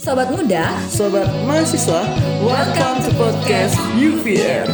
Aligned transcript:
Sobat 0.00 0.32
muda, 0.32 0.64
Sobat 0.88 1.28
mahasiswa, 1.44 2.00
welcome 2.40 3.04
to 3.04 3.12
podcast 3.20 3.76
UVR. 4.00 4.64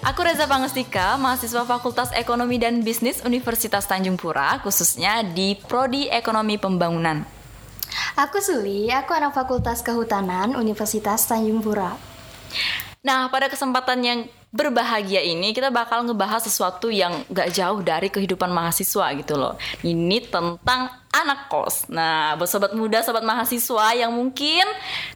Aku 0.00 0.24
Reza 0.24 0.48
Pangestika, 0.48 1.20
mahasiswa 1.20 1.60
Fakultas 1.68 2.08
Ekonomi 2.16 2.56
dan 2.56 2.80
Bisnis 2.80 3.20
Universitas 3.20 3.84
Tanjung 3.84 4.16
Pura, 4.16 4.56
khususnya 4.64 5.20
di 5.20 5.60
Prodi 5.60 6.08
Ekonomi 6.08 6.56
Pembangunan. 6.56 7.20
Aku 8.16 8.40
Suli, 8.40 8.88
aku 8.88 9.12
anak 9.12 9.36
Fakultas 9.36 9.84
Kehutanan 9.84 10.56
Universitas 10.56 11.28
Tanjung 11.28 11.60
Pura. 11.60 12.09
Nah, 13.00 13.32
pada 13.32 13.48
kesempatan 13.48 13.98
yang 14.04 14.20
berbahagia 14.50 15.22
ini 15.22 15.54
kita 15.54 15.70
bakal 15.72 16.04
ngebahas 16.04 16.42
sesuatu 16.42 16.90
yang 16.90 17.22
gak 17.30 17.54
jauh 17.54 17.80
dari 17.80 18.12
kehidupan 18.12 18.50
mahasiswa 18.52 19.14
gitu 19.16 19.40
loh. 19.40 19.54
Ini 19.80 20.26
tentang 20.28 20.90
anak 21.08 21.48
kos. 21.48 21.88
Nah, 21.88 22.36
buat 22.36 22.50
sobat 22.50 22.76
muda, 22.76 23.00
sobat 23.00 23.24
mahasiswa 23.24 23.96
yang 23.96 24.12
mungkin 24.12 24.62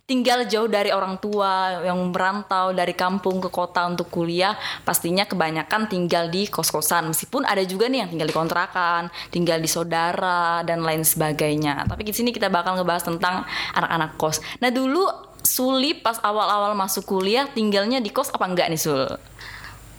tinggal 0.09 0.49
jauh 0.49 0.65
dari 0.65 0.97
orang 0.97 1.21
tua, 1.21 1.85
yang 1.85 1.99
merantau 2.09 2.73
dari 2.73 2.97
kampung 2.97 3.43
ke 3.45 3.53
kota 3.53 3.85
untuk 3.85 4.09
kuliah, 4.09 4.57
pastinya 4.87 5.29
kebanyakan 5.29 5.85
tinggal 5.91 6.33
di 6.33 6.49
kos-kosan. 6.49 7.13
Meskipun 7.13 7.45
ada 7.45 7.61
juga 7.69 7.93
nih 7.93 8.07
yang 8.07 8.11
tinggal 8.11 8.33
di 8.33 8.37
kontrakan, 8.37 9.13
tinggal 9.29 9.61
di 9.61 9.69
saudara 9.69 10.65
dan 10.65 10.81
lain 10.81 11.05
sebagainya. 11.05 11.85
Tapi 11.85 12.01
di 12.01 12.17
sini 12.17 12.33
kita 12.33 12.49
bakal 12.49 12.81
ngebahas 12.81 13.05
tentang 13.05 13.45
anak-anak 13.77 14.17
kos. 14.17 14.41
Nah, 14.65 14.73
dulu 14.73 15.34
Suli 15.45 15.93
pas 15.93 16.17
awal-awal 16.19 16.73
masuk 16.73 17.05
kuliah 17.05 17.45
tinggalnya 17.47 18.01
di 18.01 18.09
kos 18.09 18.33
apa 18.33 18.49
enggak 18.49 18.73
nih 18.73 18.81
Sul? 18.81 19.05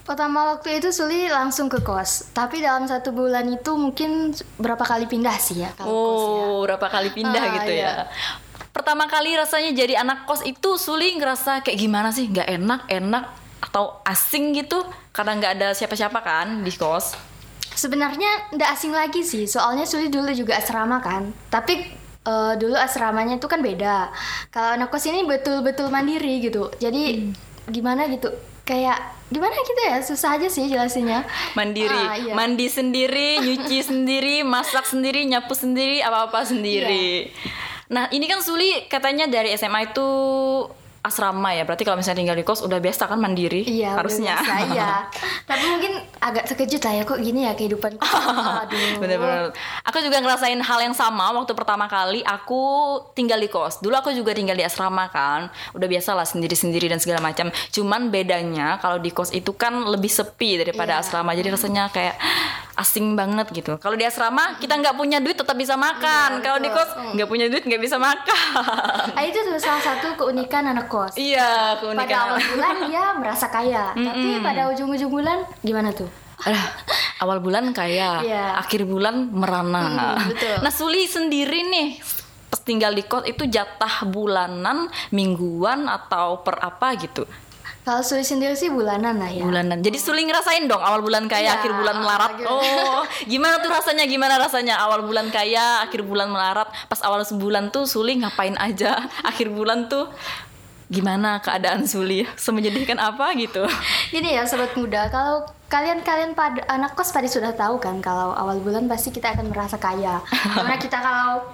Pertama 0.05 0.53
waktu 0.53 0.77
itu 0.77 0.93
Suli 0.93 1.25
langsung 1.29 1.65
ke 1.65 1.81
kos, 1.81 2.29
tapi 2.29 2.61
dalam 2.61 2.85
satu 2.85 3.09
bulan 3.09 3.45
itu 3.49 3.73
mungkin 3.73 4.33
berapa 4.57 4.81
kali 4.81 5.05
pindah 5.05 5.37
sih 5.37 5.61
ya 5.61 5.69
kalau 5.73 5.89
kos 5.89 6.21
ya. 6.21 6.33
Oh, 6.45 6.57
berapa 6.61 6.87
kali 6.89 7.09
pindah 7.09 7.41
Ah, 7.41 7.53
gitu 7.57 7.71
iya. 7.73 7.89
ya. 7.89 8.05
Pertama 8.69 9.07
kali 9.07 9.33
rasanya 9.33 9.71
jadi 9.71 10.01
anak 10.01 10.25
kos 10.25 10.41
itu 10.41 10.77
Suli 10.77 11.13
ngerasa 11.15 11.61
kayak 11.61 11.77
gimana 11.79 12.09
sih? 12.09 12.29
Nggak 12.29 12.49
enak, 12.53 12.81
enak 12.85 13.23
atau 13.65 13.97
asing 14.03 14.53
gitu? 14.53 14.81
Karena 15.09 15.41
nggak 15.41 15.51
ada 15.57 15.67
siapa-siapa 15.73 16.21
kan 16.21 16.61
di 16.61 16.73
kos. 16.73 17.17
Sebenarnya 17.73 18.53
nggak 18.53 18.69
asing 18.71 18.93
lagi 18.93 19.25
sih, 19.25 19.49
soalnya 19.49 19.89
Suli 19.89 20.13
dulu 20.13 20.29
juga 20.31 20.57
asrama 20.57 21.01
kan. 21.01 21.33
Tapi 21.49 21.81
eh, 22.25 22.53
dulu 22.57 22.75
asramanya 22.75 23.37
itu 23.37 23.45
kan 23.45 23.61
beda. 23.61 24.09
Kalau 24.49 24.73
anak 24.73 24.89
kos 24.89 25.05
ini 25.05 25.23
betul-betul 25.23 25.87
mandiri 25.87 26.41
gitu. 26.41 26.73
Jadi 26.75 27.31
gimana 27.67 28.05
gitu? 28.05 28.29
Kayak 28.65 28.97
gimana 29.29 29.53
gitu 29.53 29.81
ya? 29.85 29.97
Susah 30.01 30.35
aja 30.35 30.49
sih 30.49 30.65
jelasinnya. 30.65 31.21
Mandiri, 31.53 31.93
Ah, 32.01 32.17
iya. 32.17 32.33
mandi 32.33 32.65
sendiri, 32.65 33.37
nyuci 33.39 33.77
sendiri, 33.89 34.41
masak 34.41 34.85
sendiri, 34.85 35.21
nyapu 35.23 35.53
sendiri, 35.53 36.01
apa-apa 36.01 36.41
sendiri. 36.43 37.29
Iya. 37.29 37.53
Nah, 37.85 38.09
ini 38.09 38.25
kan 38.25 38.41
Suli 38.41 38.89
katanya 38.89 39.29
dari 39.29 39.53
SMA 39.53 39.93
itu 39.93 40.09
asrama 41.05 41.53
ya. 41.53 41.63
Berarti 41.63 41.85
kalau 41.85 41.95
misalnya 41.95 42.19
tinggal 42.19 42.35
di 42.35 42.41
kos 42.41 42.59
udah 42.59 42.77
biasa 42.77 43.05
kan 43.05 43.15
mandiri 43.15 43.61
Iya, 43.61 43.93
udah 43.93 43.99
harusnya. 44.01 44.35
biasa, 44.35 44.53
iya. 44.73 44.91
Tapi 45.45 45.63
mungkin 45.67 45.91
agak 46.19 46.43
terkejut 46.49 46.81
lah 46.81 46.93
ya 46.93 47.03
kok 47.03 47.19
gini 47.19 47.45
ya 47.45 47.53
kehidupan. 47.53 47.91
Aduh. 48.65 48.97
Bener-bener. 48.97 49.53
Aku 49.83 49.97
juga 49.99 50.17
ngerasain 50.17 50.57
hal 50.57 50.79
yang 50.81 50.93
sama 50.93 51.29
waktu 51.31 51.53
pertama 51.53 51.85
kali 51.85 52.19
aku 52.21 52.61
tinggal 53.13 53.37
di 53.37 53.47
kos. 53.47 53.79
Dulu 53.79 53.93
aku 53.93 54.09
juga 54.11 54.33
tinggal 54.33 54.55
di 54.55 54.65
asrama 54.65 55.07
kan. 55.07 55.47
Udah 55.71 55.85
biasa 55.85 56.11
lah 56.11 56.25
sendiri-sendiri 56.25 56.87
dan 56.87 56.97
segala 56.97 57.21
macam. 57.21 57.47
Cuman 57.69 58.09
bedanya 58.09 58.77
kalau 58.77 58.97
di 58.97 59.09
kos 59.09 59.29
itu 59.29 59.53
kan 59.53 59.85
lebih 59.85 60.09
sepi 60.09 60.57
daripada 60.57 60.97
Iya. 60.97 61.01
asrama. 61.01 61.31
Jadi 61.31 61.49
rasanya 61.49 61.87
kayak 61.87 62.15
asing 62.75 63.15
banget 63.15 63.47
gitu. 63.51 63.79
Kalau 63.79 63.95
di 63.95 64.03
asrama 64.03 64.59
kita 64.59 64.75
nggak 64.75 64.93
punya 64.93 65.17
duit 65.17 65.33
tetap 65.33 65.55
bisa 65.55 65.73
makan. 65.73 66.37
Iya, 66.37 66.43
kalau 66.43 66.59
di 66.59 66.69
kos 66.69 66.89
nggak 67.15 67.27
punya 67.27 67.45
duit 67.47 67.63
nggak 67.63 67.79
bisa 67.79 67.95
makan. 67.95 69.15
Ah, 69.15 69.23
itu 69.23 69.39
tuh 69.39 69.55
salah 69.55 69.79
satu 69.79 70.13
keunikan 70.15 70.67
anak 70.67 70.85
kos. 70.85 71.15
iya, 71.15 71.73
Pada 71.73 71.81
keunikan. 71.81 72.19
awal 72.27 72.39
bulan 72.51 72.75
dia 72.85 73.03
merasa 73.15 73.45
kaya, 73.47 73.91
tapi 73.91 74.29
pada 74.39 74.67
ujung-ujung 74.69 75.07
bulan 75.09 75.47
gimana 75.61 75.89
tuh? 75.89 76.07
Alah, 76.43 76.67
awal 77.19 77.39
bulan 77.39 77.71
kaya, 77.71 78.19
Iya. 78.21 78.59
akhir 78.59 78.83
bulan 78.83 79.31
merana. 79.31 80.19
Hmm, 80.19 80.29
betul. 80.29 80.55
Nah, 80.59 80.69
Suli 80.69 81.07
sendiri 81.07 81.63
nih 81.63 81.89
tinggal 82.65 82.91
di 82.91 83.05
kos 83.05 83.23
itu 83.23 83.45
jatah 83.45 84.03
bulanan, 84.05 84.89
mingguan 85.09 85.85
atau 85.85 86.41
per 86.41 86.59
apa 86.59 86.97
gitu? 86.97 87.23
Kalau 87.85 88.01
Suli 88.01 88.25
sendiri 88.25 88.57
sih 88.57 88.73
bulanan 88.73 89.21
lah 89.21 89.29
ya. 89.29 89.45
Bulanan. 89.45 89.77
Jadi 89.77 90.01
Suli 90.01 90.25
ngerasain 90.25 90.65
dong 90.65 90.81
awal 90.81 91.05
bulan 91.05 91.29
kaya, 91.29 91.45
Iya, 91.45 91.51
akhir 91.61 91.71
bulan 91.77 92.01
melarat. 92.01 92.31
gitu. 92.41 92.49
Oh, 92.49 93.05
gimana 93.29 93.61
tuh 93.61 93.69
rasanya? 93.69 94.09
Gimana 94.09 94.41
rasanya 94.41 94.81
awal 94.81 95.05
bulan 95.05 95.29
kaya, 95.29 95.85
akhir 95.85 96.01
bulan 96.01 96.33
melarat? 96.33 96.65
Pas 96.89 96.97
awal 97.05 97.21
sebulan 97.21 97.69
tuh 97.69 97.85
Suli 97.85 98.17
ngapain 98.17 98.57
aja? 98.57 99.05
Akhir 99.29 99.53
bulan 99.53 99.85
tuh 99.85 100.09
gimana 100.89 101.37
keadaan 101.45 101.85
Suli? 101.85 102.25
Semenyedihkan 102.33 102.97
apa 102.97 103.37
gitu? 103.37 103.69
Gini 104.09 104.33
ya 104.33 104.49
sobat 104.49 104.73
muda, 104.73 105.05
kalau 105.13 105.45
kalian-kalian 105.69 106.33
pada 106.33 106.65
anak 106.65 106.97
kos 106.97 107.13
pada 107.13 107.29
sudah 107.29 107.53
tahu 107.53 107.77
kan 107.77 108.01
kalau 108.01 108.33
awal 108.33 108.57
bulan 108.65 108.89
pasti 108.89 109.13
kita 109.13 109.37
akan 109.37 109.53
merasa 109.53 109.77
kaya. 109.77 110.25
Karena 110.57 110.73
kita 110.81 110.97
kalau 110.97 111.45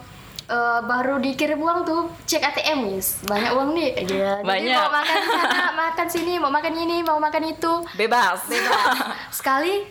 eh, 0.52 0.80
baru 0.84 1.16
dikirim 1.24 1.58
uang 1.58 1.80
tuh 1.88 2.02
cek 2.28 2.44
ATM 2.44 2.80
guys, 2.92 3.24
banyak 3.24 3.52
uang 3.56 3.70
nih. 3.72 3.90
Iya. 4.04 4.32
Jadi 4.44 4.46
Banyak. 4.46 4.78
mau 4.84 4.92
makan 4.92 5.20
sana, 5.24 5.64
makan 5.88 6.08
sini, 6.12 6.34
mau 6.38 6.52
makan 6.52 6.74
ini, 6.76 6.98
mau 7.02 7.18
makan 7.24 7.44
itu. 7.48 7.74
Bebas. 7.96 8.44
Bebas. 8.52 8.96
Sekali 9.40 9.88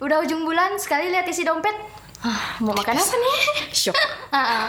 udah 0.00 0.24
ujung 0.24 0.48
bulan 0.48 0.80
sekali 0.80 1.12
lihat 1.12 1.28
isi 1.28 1.44
dompet, 1.44 1.76
ah, 2.24 2.56
mau 2.64 2.72
makan 2.72 2.96
apa 2.96 3.16
nih? 3.16 3.38
Shock. 3.80 3.96
Ah, 4.32 4.36
ah. 4.36 4.66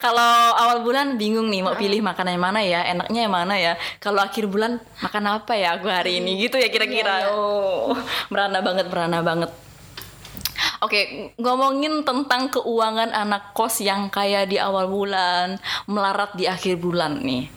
Kalau 0.00 0.56
awal 0.56 0.80
bulan 0.80 1.20
bingung 1.20 1.52
nih 1.52 1.60
mau 1.60 1.76
pilih 1.76 2.00
makanan 2.00 2.40
yang 2.40 2.44
mana 2.48 2.60
ya, 2.64 2.80
enaknya 2.88 3.20
yang 3.28 3.34
mana 3.36 3.54
ya. 3.60 3.72
Kalau 4.00 4.24
akhir 4.24 4.48
bulan 4.48 4.80
makan 5.04 5.24
apa 5.28 5.52
ya 5.52 5.76
aku 5.76 5.92
hari 5.92 6.24
ini 6.24 6.48
gitu 6.48 6.56
ya 6.56 6.72
kira-kira. 6.72 7.28
Oh, 7.36 7.92
merana 8.32 8.64
banget, 8.64 8.88
merana 8.88 9.20
banget. 9.20 9.52
Oke, 10.80 11.32
ngomongin 11.36 12.08
tentang 12.08 12.48
keuangan 12.48 13.12
anak 13.12 13.52
kos 13.52 13.84
yang 13.84 14.08
kaya 14.08 14.48
di 14.48 14.56
awal 14.56 14.88
bulan, 14.88 15.60
melarat 15.84 16.32
di 16.32 16.48
akhir 16.48 16.80
bulan 16.80 17.20
nih. 17.20 17.52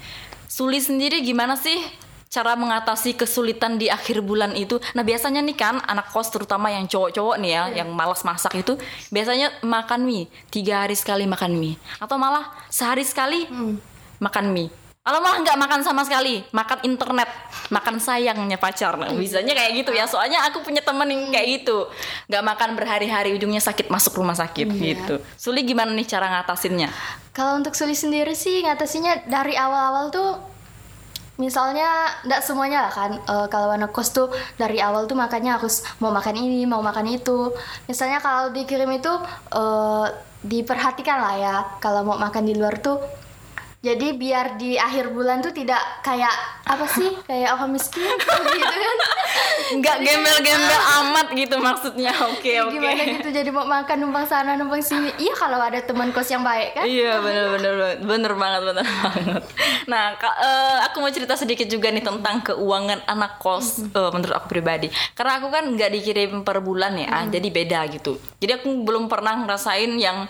Suli 0.51 0.84
sendiri 0.84 1.23
gimana 1.23 1.56
sih 1.56 1.79
cara 2.28 2.59
mengatasi 2.59 3.16
kesulitan 3.16 3.79
di 3.79 3.88
akhir 3.88 4.19
bulan 4.28 4.51
itu? 4.59 4.75
Nah 4.91 5.07
biasanya 5.07 5.39
nih 5.39 5.56
kan 5.56 5.79
anak 5.88 6.12
kos 6.12 6.35
terutama 6.35 6.67
yang 6.67 6.83
cowok-cowok 6.83 7.39
nih 7.39 7.51
ya, 7.56 7.63
yang 7.79 7.95
malas 7.95 8.28
masak 8.28 8.59
itu 8.59 8.75
biasanya 9.07 9.56
makan 9.63 10.03
mie 10.03 10.28
tiga 10.51 10.83
hari 10.83 11.00
sekali 11.00 11.23
makan 11.23 11.56
mie, 11.56 11.79
atau 12.03 12.19
malah 12.19 12.51
sehari 12.67 13.07
sekali 13.07 13.47
makan 14.19 14.51
mie. 14.51 14.82
Kalau 15.03 15.19
malah 15.19 15.44
nggak 15.44 15.59
makan 15.59 15.81
sama 15.84 16.08
sekali, 16.08 16.47
makan 16.56 16.80
internet, 16.88 17.28
makan 17.68 18.00
sayangnya 18.00 18.56
pacar. 18.56 18.96
Nah, 18.96 19.12
bisanya 19.12 19.52
kayak 19.52 19.84
gitu 19.84 19.91
ya. 19.91 20.08
Soalnya 20.08 20.47
aku 20.47 20.64
punya 20.64 20.80
temen 20.80 21.03
yang 21.12 21.28
kayak 21.28 21.59
gitu, 21.59 21.91
nggak 22.31 22.40
makan 22.40 22.69
berhari-hari, 22.80 23.36
ujungnya 23.36 23.59
sakit 23.59 23.92
masuk 23.92 24.16
rumah 24.24 24.31
sakit 24.31 24.63
gitu. 24.72 25.19
Suli 25.36 25.68
gimana 25.68 25.92
nih 25.92 26.08
cara 26.08 26.31
ngatasinnya? 26.31 26.88
Kalau 27.36 27.59
untuk 27.59 27.75
Suli 27.75 28.00
sendiri 28.00 28.31
sih 28.31 28.63
ngatasinya 28.63 29.28
dari 29.28 29.59
awal-awal 29.59 30.08
tuh 30.08 30.40
misalnya 31.36 32.13
nggak 32.24 32.46
semuanya 32.46 32.88
lah 32.88 32.94
kan 32.94 33.12
Eh, 33.18 33.47
kalau 33.50 33.74
anak 33.74 33.90
kos 33.90 34.13
tuh 34.13 34.30
dari 34.56 34.78
awal 34.78 35.09
tuh 35.09 35.18
makannya 35.18 35.58
harus 35.58 35.81
mau 35.97 36.13
makan 36.13 36.38
ini 36.38 36.63
mau 36.69 36.80
makan 36.86 37.10
itu 37.10 37.50
misalnya 37.89 38.22
kalau 38.22 38.54
dikirim 38.54 38.86
itu 38.94 39.10
eh, 39.50 40.07
diperhatikan 40.45 41.18
lah 41.18 41.36
ya 41.36 41.56
kalau 41.81 42.06
mau 42.06 42.22
makan 42.22 42.45
di 42.45 42.54
luar 42.54 42.77
tuh 42.77 43.01
jadi 43.83 44.15
biar 44.15 44.56
di 44.56 44.80
akhir 44.80 45.12
bulan 45.12 45.44
tuh 45.44 45.51
tidak 45.51 45.83
kayak 46.07 46.31
apa 46.63 46.88
sih 46.88 47.12
kayak 47.27 47.51
orang 47.51 47.75
miskin 47.75 48.00
gitu 48.63 48.75
kan 48.80 48.97
Nggak 49.74 49.97
gembel-gembel 50.06 50.81
amat 51.01 51.27
gitu 51.35 51.56
maksudnya. 51.59 52.13
Oke 52.31 52.63
oke. 52.63 52.77
gimana 52.77 53.03
gitu 53.03 53.27
jadi 53.33 53.50
mau 53.51 53.68
makan 53.68 54.07
numpang 54.07 54.24
sana 54.24 54.56
numpang 54.56 54.80
sini 54.80 55.12
iya 55.27 55.35
kalau 55.35 55.59
ada 55.59 55.83
teman 55.83 56.15
kos 56.15 56.31
yang 56.31 56.47
baik 56.47 56.80
kan 56.80 56.83
Iya 56.88 57.19
bener 57.19 57.45
bener 57.59 57.74
bener 58.00 58.33
banget 58.39 58.62
bener 58.71 58.88
banget. 58.88 59.44
Nah 59.91 60.15
Kak, 60.15 60.36
eh, 60.39 60.77
aku 60.88 61.03
mau 61.03 61.12
cerita 61.12 61.36
sedikit 61.36 61.68
juga 61.68 61.91
nih 61.91 62.06
tentang 62.06 62.39
keuangan 62.39 63.03
anak 63.03 63.44
kos 63.44 63.83
eh, 63.83 64.09
menurut 64.15 64.36
aku 64.39 64.47
pribadi. 64.47 64.88
Karena 65.12 65.44
aku 65.44 65.51
kan 65.51 65.68
nggak 65.68 65.91
dikirim 65.91 66.31
per 66.47 66.63
bulan 66.63 66.95
ya, 66.95 67.27
jadi 67.27 67.47
beda 67.51 67.79
gitu. 67.91 68.15
Jadi 68.39 68.63
aku 68.63 68.88
belum 68.88 69.12
pernah 69.12 69.44
ngerasain 69.44 69.91
yang 70.00 70.24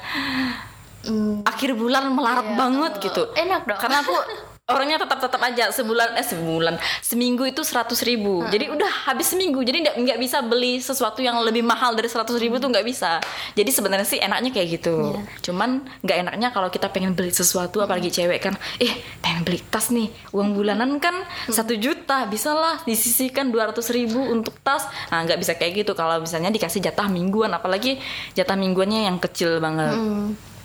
Hmm, 1.04 1.44
akhir 1.44 1.76
bulan 1.76 2.12
melarat 2.12 2.48
Iya, 2.48 2.56
banget 2.56 2.94
gitu. 3.04 3.24
enak 3.36 3.62
dong. 3.68 3.80
Karena 3.80 4.00
aku 4.00 4.16
orangnya 4.64 4.96
tetap 4.96 5.20
tetap 5.20 5.44
aja 5.44 5.68
sebulan 5.76 6.16
eh 6.16 6.24
sebulan. 6.24 6.80
Seminggu 7.04 7.44
itu 7.44 7.60
seratus 7.68 8.00
ribu. 8.08 8.48
Jadi 8.48 8.72
udah 8.72 9.12
habis 9.12 9.36
seminggu. 9.36 9.60
Jadi 9.60 9.84
nggak 9.84 9.96
nggak 10.00 10.20
bisa 10.24 10.40
beli 10.40 10.80
sesuatu 10.80 11.20
yang 11.20 11.36
lebih 11.44 11.60
mahal 11.60 11.92
dari 12.00 12.08
seratus 12.08 12.40
ribu 12.40 12.64
tuh 12.64 12.72
nggak 12.72 12.88
bisa. 12.88 13.20
Jadi 13.60 13.68
sebenarnya 13.68 14.08
sih 14.08 14.24
enaknya 14.24 14.56
kayak 14.56 14.80
gitu. 14.80 15.20
Cuman 15.44 15.84
nggak 16.00 16.18
enaknya 16.24 16.56
kalau 16.56 16.72
kita 16.72 16.88
pengen 16.88 17.12
beli 17.12 17.36
sesuatu 17.36 17.84
apalagi 17.84 18.08
cewek 18.08 18.40
kan 18.40 18.56
eh 18.80 19.04
pengen 19.20 19.44
beli 19.44 19.60
tas 19.68 19.92
nih. 19.92 20.08
Uang 20.32 20.56
bulanan 20.56 20.96
kan 21.04 21.28
satu 21.52 21.76
juta. 21.76 22.24
Bisa 22.32 22.56
lah 22.56 22.80
disisihkan 22.88 23.52
dua 23.52 23.76
ratus 23.76 23.92
ribu 23.92 24.24
untuk 24.24 24.56
tas. 24.64 24.88
Nah 25.12 25.28
nggak 25.28 25.44
bisa 25.44 25.60
kayak 25.60 25.84
gitu. 25.84 25.92
Kalau 25.92 26.24
misalnya 26.24 26.48
dikasih 26.48 26.80
jatah 26.80 27.12
mingguan 27.12 27.52
apalagi 27.52 28.00
jatah 28.32 28.56
mingguannya 28.56 29.12
yang 29.12 29.20
kecil 29.20 29.60
banget 29.60 29.92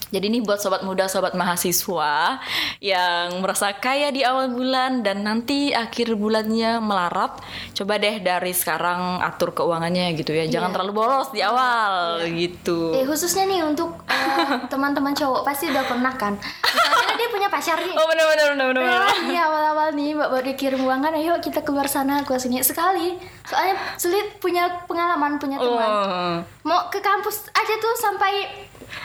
jadi 0.09 0.25
ini 0.25 0.41
buat 0.41 0.57
sobat 0.57 0.81
muda, 0.81 1.05
sobat 1.05 1.33
mahasiswa 1.33 2.41
yang 2.79 3.39
merasa 3.39 3.73
kaya 3.73 4.09
di 4.09 4.21
awal 4.21 4.49
bulan 4.49 5.01
dan 5.01 5.21
nanti 5.21 5.71
akhir 5.71 6.15
bulannya 6.15 6.79
melarat, 6.79 7.37
coba 7.73 7.97
deh 7.97 8.19
dari 8.19 8.51
sekarang 8.51 9.21
atur 9.21 9.53
keuangannya 9.53 10.15
gitu 10.15 10.33
ya. 10.33 10.47
Jangan 10.47 10.69
Iya. 10.69 10.75
terlalu 10.75 10.93
boros 10.95 11.29
di 11.29 11.41
awal 11.41 12.21
gitu. 12.31 12.93
Eh 12.93 13.05
khususnya 13.05 13.45
nih 13.45 13.61
untuk 13.63 13.93
eh, 14.05 14.49
teman-teman 14.73 15.13
cowok 15.13 15.43
pasti 15.43 15.69
udah 15.69 15.85
pernah 15.85 16.13
kan. 16.13 16.35
Misalnya 16.39 17.15
dia 17.15 17.29
punya 17.29 17.49
pacar 17.49 17.79
nih. 17.79 17.93
Oh 17.93 18.07
benar 18.07 18.27
benar 18.27 18.47
benar 18.51 18.67
benar. 18.69 18.83
benar. 18.83 19.03
Ya, 19.09 19.25
di 19.25 19.37
awal-awal 19.37 19.89
nih 19.91 20.09
mbak 20.15 20.29
baru 20.31 20.45
dikirim 20.47 20.81
uang 20.81 21.01
kan 21.01 21.13
ayo 21.13 21.37
kita 21.39 21.61
keluar 21.61 21.87
sana 21.87 22.21
keluar 22.21 22.39
sini 22.39 22.61
sekali 22.61 23.17
soalnya 23.43 23.75
sulit 23.95 24.39
punya 24.39 24.69
pengalaman 24.85 25.37
punya 25.37 25.57
teman 25.57 25.89
Oh, 25.89 26.37
mau 26.63 26.87
ke 26.87 26.99
kampus 26.99 27.49
aja 27.49 27.75
tuh 27.77 27.95
sampai 27.95 28.33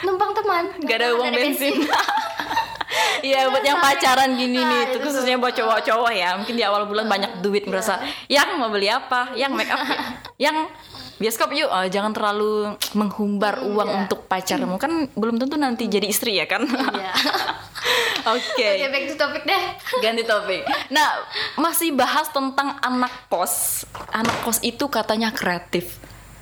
numpang 0.02 0.32
teman 0.32 0.64
gak 0.84 0.96
ada 1.00 1.08
uang 1.14 1.30
bensin. 1.30 1.74
Iya 3.24 3.48
buat 3.48 3.64
yang 3.64 3.80
pacaran 3.80 4.36
gini 4.36 4.60
Nah, 4.60 4.68
nih, 4.68 4.80
itu 4.86 5.00
itu 5.00 5.08
khususnya 5.08 5.40
buat 5.40 5.56
cowok-cowok 5.56 6.12
ya. 6.12 6.36
Mungkin 6.36 6.54
di 6.54 6.62
awal 6.62 6.84
bulan 6.84 7.08
banyak 7.08 7.40
duit 7.40 7.64
merasa, 7.64 7.98
yang 8.28 8.60
mau 8.60 8.68
beli 8.68 8.86
apa, 8.86 9.32
yang 9.34 9.56
make 9.56 9.72
up, 9.72 9.80
yang 10.36 10.68
bioskop 11.16 11.50
yuk. 11.56 11.72
Oh, 11.72 11.88
jangan 11.88 12.12
terlalu 12.12 12.76
menghumbar 12.92 13.64
uang 13.64 13.88
Iya. 13.88 13.96
untuk 14.04 14.28
pacarmu 14.28 14.76
kan 14.76 15.08
belum 15.16 15.40
tentu 15.40 15.56
nanti 15.56 15.88
jadi 15.88 16.06
istri 16.06 16.36
ya 16.36 16.44
kan. 16.46 16.68
Iya. 16.68 17.12
Oke. 18.36 18.68
Oke 18.76 18.86
back 18.92 19.04
to 19.08 19.14
topic 19.16 19.42
deh 19.44 19.62
Ganti 20.04 20.22
topik. 20.24 20.62
Nah, 20.92 21.24
masih 21.56 21.96
bahas 21.96 22.28
tentang 22.28 22.76
anak 22.78 23.32
kos. 23.32 23.88
Anak 24.12 24.44
kos 24.44 24.60
itu 24.60 24.84
katanya 24.92 25.32
kreatif. 25.32 25.96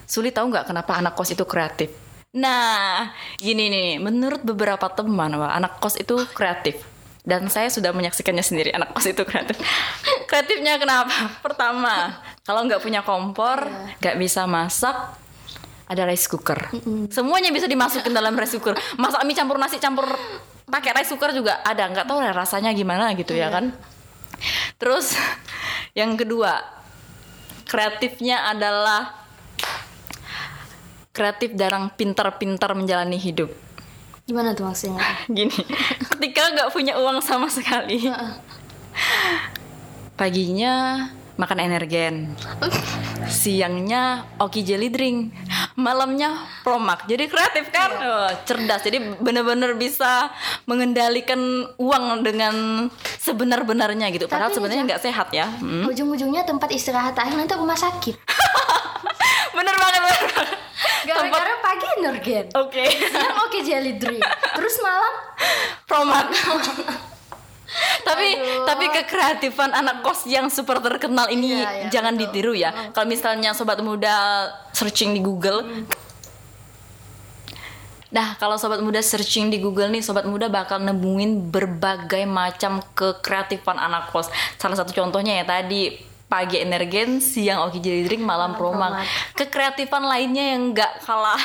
Sulit 0.05 0.35
tahu 0.35 0.51
nggak 0.51 0.69
kenapa 0.75 0.99
anak 0.99 1.15
kos 1.15 1.31
itu 1.31 1.47
kreatif? 1.47 2.02
Nah, 2.33 3.13
gini 3.37 3.69
nih, 3.69 3.91
menurut 4.01 4.41
beberapa 4.41 4.89
teman, 4.89 5.37
Wak, 5.37 5.53
anak 5.53 5.73
kos 5.85 6.01
itu 6.01 6.17
kreatif. 6.33 6.81
Dan 7.23 7.47
saya 7.53 7.69
sudah 7.69 7.93
menyaksikannya 7.93 8.41
sendiri, 8.41 8.73
anak 8.73 8.97
kos 8.97 9.07
itu 9.07 9.23
kreatif. 9.23 9.61
Kreatifnya 10.33 10.81
kenapa? 10.81 11.39
Pertama, 11.45 12.19
kalau 12.43 12.65
nggak 12.65 12.81
punya 12.81 13.05
kompor, 13.05 13.69
nggak 14.01 14.17
bisa 14.17 14.49
masak, 14.49 14.97
ada 15.93 16.09
rice 16.09 16.25
cooker. 16.25 16.73
Semuanya 17.13 17.53
bisa 17.53 17.69
dimasukin 17.69 18.17
dalam 18.17 18.33
rice 18.33 18.57
cooker. 18.57 18.75
Masak 18.97 19.23
mie 19.29 19.37
campur 19.37 19.61
nasi 19.61 19.77
campur 19.77 20.09
pakai 20.65 20.97
rice 20.97 21.13
cooker 21.13 21.37
juga 21.37 21.61
ada. 21.61 21.85
Nggak 21.85 22.09
tahu 22.09 22.25
ya 22.25 22.33
rasanya 22.33 22.73
gimana 22.73 23.13
gitu 23.13 23.37
ya 23.37 23.53
kan. 23.53 23.77
Terus 24.81 25.13
yang 25.93 26.17
kedua, 26.17 26.65
kreatifnya 27.69 28.51
adalah 28.51 29.22
kreatif 31.13 31.53
dan 31.53 31.93
pintar-pintar 31.93 32.73
menjalani 32.73 33.17
hidup. 33.17 33.53
gimana 34.23 34.55
tuh 34.55 34.65
maksudnya 34.65 35.03
Gini, 35.29 35.53
ketika 36.09 36.43
nggak 36.49 36.71
punya 36.71 36.95
uang 36.97 37.21
sama 37.21 37.47
sekali, 37.47 38.07
paginya 40.15 41.07
makan 41.35 41.59
energen, 41.59 42.15
siangnya 43.27 44.29
oki 44.39 44.63
jelly 44.63 44.89
drink, 44.89 45.33
malamnya 45.75 46.37
promak. 46.63 47.09
Jadi 47.09 47.25
kreatif 47.27 47.73
kan, 47.73 47.91
Oh, 47.99 48.29
cerdas. 48.45 48.81
Jadi 48.81 49.19
bener-bener 49.19 49.75
bisa 49.75 50.31
mengendalikan 50.65 51.41
uang 51.75 52.23
dengan 52.23 52.55
sebenar-benarnya 53.19 54.13
gitu. 54.13 54.29
Padahal 54.29 54.49
Tapi 54.49 54.57
sebenarnya 54.61 54.83
nih, 54.85 54.89
nggak 54.93 55.03
sehat 55.03 55.29
ya. 55.33 55.47
Hmm. 55.51 55.89
ujung-ujungnya 55.89 56.45
tempat 56.45 56.71
istirahat 56.71 57.17
akhir 57.17 57.35
nanti 57.35 57.57
rumah 57.57 57.75
sakit 57.75 58.15
Bener 59.57 59.75
banget. 59.75 60.01
bener 61.03 61.27
banget. 61.29 61.92
Energen 62.03 62.51
Oke. 62.59 62.83
siang 62.83 63.37
oke 63.47 63.59
jelly 63.63 63.95
drink 63.95 64.23
terus 64.59 64.77
malam 64.83 65.15
Promak. 65.87 66.27
tapi 68.09 68.37
Aduh. 68.37 68.65
tapi 68.69 68.85
kekreatifan 68.91 69.73
anak 69.73 70.05
kos 70.05 70.27
yang 70.27 70.51
super 70.51 70.83
terkenal 70.83 71.31
ini 71.31 71.57
Iya, 71.57 71.71
iya, 71.73 71.89
jangan 71.89 72.15
betul. 72.17 72.23
ditiru 72.29 72.53
ya. 72.53 72.71
Kalau 72.93 73.07
misalnya 73.09 73.57
sobat 73.57 73.81
muda 73.81 74.13
searching 74.75 75.15
di 75.15 75.21
Google 75.21 75.65
Nah, 78.13 78.37
kalau 78.37 78.61
sobat 78.61 78.85
muda 78.85 79.01
searching 79.01 79.49
di 79.49 79.57
Google 79.57 79.89
nih, 79.89 80.05
sobat 80.05 80.29
muda 80.29 80.53
bakal 80.53 80.85
nemuin 80.85 81.49
berbagai 81.49 82.29
macam 82.29 82.85
kekreatifan 82.93 83.81
anak 83.81 84.13
kos. 84.13 84.29
Salah 84.61 84.77
satu 84.77 84.93
contohnya 84.93 85.41
ya 85.41 85.49
tadi 85.49 85.97
pagi 86.29 86.61
energen, 86.61 87.25
siang 87.25 87.65
oki 87.65 87.81
jelly 87.81 88.05
drink, 88.05 88.21
malam 88.21 88.53
promak. 88.53 89.01
Kekreatifan 89.33 90.05
lainnya 90.05 90.45
yang 90.53 90.77
nggak 90.77 91.01
kalah 91.01 91.41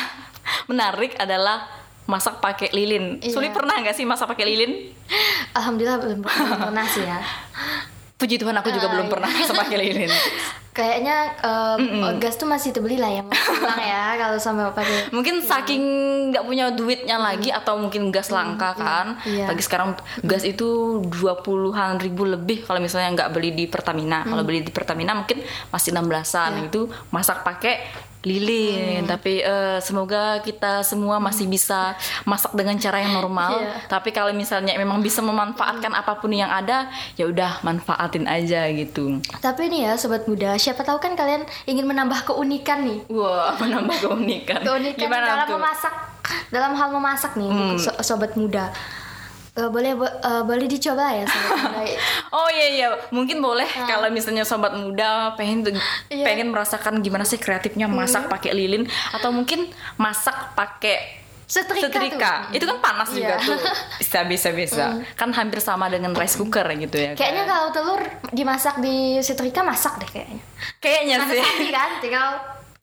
menarik 0.66 1.16
adalah 1.18 1.68
masak 2.06 2.40
pakai 2.40 2.72
lilin. 2.72 3.20
Iya. 3.20 3.36
Sulit 3.36 3.52
pernah 3.52 3.76
nggak 3.78 3.94
sih 3.94 4.08
masak 4.08 4.32
pakai 4.32 4.48
lilin? 4.48 4.96
alhamdulillah 5.52 6.00
belum, 6.00 6.20
belum 6.22 6.60
pernah 6.60 6.86
sih 6.86 7.00
ya 7.02 7.20
Puji 8.18 8.42
Tuhan 8.42 8.58
aku 8.58 8.74
juga 8.74 8.90
Ah, 8.90 8.94
belum 8.98 9.06
iya. 9.08 9.14
pernah 9.14 9.30
masak 9.30 9.56
pakai 9.56 9.78
lilin. 9.78 10.10
kayaknya 10.78 11.34
eh, 11.42 12.14
gas 12.22 12.38
tuh 12.38 12.46
masih 12.46 12.70
terbeli 12.70 13.02
lah 13.02 13.10
ya 13.10 13.26
pulang 13.26 13.82
ya 13.82 14.14
kalau 14.14 14.38
sama 14.38 14.70
pakai 14.70 15.10
Mungkin 15.16 15.42
saking 15.42 15.82
nggak 16.30 16.46
punya 16.46 16.70
duitnya 16.70 17.18
lagi 17.18 17.50
atau 17.50 17.78
mungkin 17.78 18.10
gas 18.10 18.30
langka 18.30 18.74
kan. 18.74 19.18
iya. 19.26 19.50
Lagi 19.50 19.62
sekarang 19.62 19.98
gas 20.22 20.46
itu 20.46 21.02
20-an 21.02 21.98
ribu 21.98 22.26
lebih 22.26 22.62
kalau 22.62 22.78
misalnya 22.78 23.10
nggak 23.14 23.30
beli 23.34 23.54
di 23.54 23.66
Pertamina. 23.66 24.22
Kalau 24.22 24.42
beli 24.46 24.62
di 24.62 24.70
Pertamina 24.74 25.14
mungkin 25.14 25.42
masih 25.70 25.94
16-an 25.94 26.70
itu 26.70 26.90
masak 27.10 27.42
pakai 27.42 27.86
lilin. 28.28 29.08
Tapi 29.08 29.40
eh, 29.40 29.80
semoga 29.80 30.44
kita 30.44 30.84
semua 30.84 31.18
masih 31.18 31.48
bisa 31.48 31.96
masak 32.24 32.52
dengan 32.52 32.76
cara 32.78 33.00
yang 33.00 33.16
normal. 33.16 33.58
Iya. 33.58 33.88
Tapi 33.88 34.12
kalau 34.12 34.36
misalnya 34.36 34.76
memang 34.76 35.00
bisa 35.00 35.24
memanfaatkan 35.24 35.96
apa 35.96 36.20
pun 36.20 36.36
yang 36.36 36.52
ada, 36.52 36.92
ya 37.16 37.26
udah 37.26 37.64
manfaatin 37.64 38.28
aja 38.28 38.68
gitu. 38.70 39.24
Tapi 39.40 39.72
nih 39.72 39.88
ya 39.88 39.94
sobat 39.96 40.28
muda, 40.28 40.60
siapa 40.60 40.84
tahu 40.84 41.00
kan 41.00 41.16
kalian 41.16 41.48
ingin 41.64 41.88
menambah 41.88 42.28
keunikan 42.28 42.84
nih. 42.84 43.00
Wah, 43.08 43.56
menambah 43.62 43.98
keunikan. 44.04 44.60
Keunikan 44.62 45.08
Gimana 45.08 45.26
dalam 45.26 45.48
tuh? 45.48 45.56
memasak, 45.56 45.94
dalam 46.52 46.72
hal 46.76 46.90
memasak 46.92 47.32
nih 47.40 47.48
untuk 47.48 47.80
so- 47.80 48.00
sobat 48.04 48.36
muda. 48.36 48.70
Eh, 49.58 49.66
boleh 49.68 49.92
bo- 49.92 50.06
eh, 50.06 50.44
boleh 50.44 50.66
dicoba 50.66 51.10
ya 51.10 51.26
sobat 51.26 51.50
muda. 51.66 51.82
Oh 52.30 52.46
iya 52.48 52.68
iya, 52.70 52.88
mungkin 53.10 53.42
boleh 53.42 53.66
kalau 53.66 54.06
misalnya 54.08 54.46
sobat 54.46 54.70
muda 54.72 55.34
pengen 55.34 55.64
tuh- 55.64 55.74
Ah. 55.74 55.82
Iya. 56.08 56.16
Hmm. 56.16 56.26
pengen 56.28 56.48
merasakan 56.50 56.94
gimana 57.00 57.24
sih 57.24 57.36
kreatifnya 57.36 57.86
masak 57.88 58.28
pakai 58.28 58.54
lilin 58.54 58.86
atau 59.12 59.30
mungkin 59.30 59.66
masak 59.96 60.54
pakai 60.54 61.26
Setrika, 61.44 61.88
setrika. 61.88 62.34
tuh. 62.44 62.54
Itu 62.54 62.66
kan 62.66 62.78
panas 62.78 63.08
juga 63.10 63.34
Iya. 63.34 63.48
tuh. 63.48 63.56
Bisa 63.98 64.20
bisa 64.26 64.50
bisa. 64.52 64.86
Kan 65.16 65.32
hampir 65.32 65.58
sama 65.58 65.88
dengan 65.88 66.12
rice 66.12 66.36
cooker 66.36 66.68
gitu 66.78 67.00
ya. 67.00 67.16
Kayaknya 67.16 67.44
kan? 67.44 67.50
kalau 67.50 67.68
telur 67.72 68.02
dimasak 68.30 68.76
di 68.78 68.96
setrika 69.18 69.64
masak 69.64 69.96
deh 69.98 70.10
kayaknya. 70.12 70.44
kayaknya 70.78 71.16
sih. 71.26 71.40
kan, 71.72 71.90
tinggal 71.98 72.28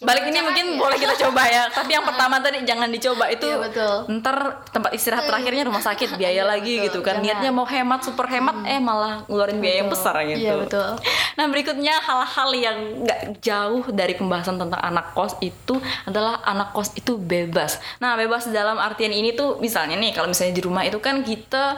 Balik 0.04 0.25
ini 0.28 0.38
mungkin 0.44 0.66
boleh 0.76 0.96
kita 1.00 1.14
coba 1.26 1.49
ya. 1.49 1.64
Tapi 1.76 1.90
yang 1.96 2.04
pertama 2.04 2.38
tadi 2.38 2.61
jangan 2.62 2.88
dicoba 2.92 3.26
itu. 3.32 3.49
Iya, 3.49 3.58
betul. 3.58 3.94
Ntar 4.20 4.37
tempat 4.70 4.90
istirahat 4.92 5.25
terakhirnya 5.26 5.64
rumah 5.66 5.80
sakit 5.80 6.20
biaya 6.20 6.44
Iya, 6.44 6.44
lagi 6.44 6.73
betul. 6.78 6.84
gitu 6.87 6.99
kan. 7.00 7.14
Jangan. 7.18 7.26
Niatnya 7.26 7.50
mau 7.50 7.66
hemat 7.66 8.00
super 8.04 8.26
hemat 8.28 8.56
eh 8.68 8.78
malah 8.78 9.25
ngeluarin 9.26 9.58
biaya 9.58 9.76
yang 9.82 9.88
Betul. 9.88 10.00
besar 10.04 10.14
gitu. 10.28 10.38
Iya, 10.38 10.54
betul. 10.61 10.88
Nah 11.34 11.50
berikutnya 11.50 11.99
hal-hal 11.99 12.50
yang 12.54 12.78
nggak 13.02 13.42
jauh 13.42 13.82
dari 13.90 14.14
pembahasan 14.14 14.54
tentang 14.54 14.78
anak 14.78 15.18
kos 15.18 15.34
itu 15.42 15.82
adalah 16.06 16.38
anak 16.46 16.70
kos 16.70 16.94
itu 16.94 17.18
bebas. 17.18 17.82
Nah 17.99 18.14
bebas 18.14 18.46
dalam 18.54 18.78
artian 18.78 19.11
ini 19.11 19.34
tuh 19.34 19.58
misalnya 19.58 19.99
nih 19.99 20.14
kalau 20.14 20.30
misalnya 20.30 20.54
di 20.54 20.62
rumah 20.62 20.87
itu 20.87 21.02
kan 21.02 21.26
kita 21.26 21.75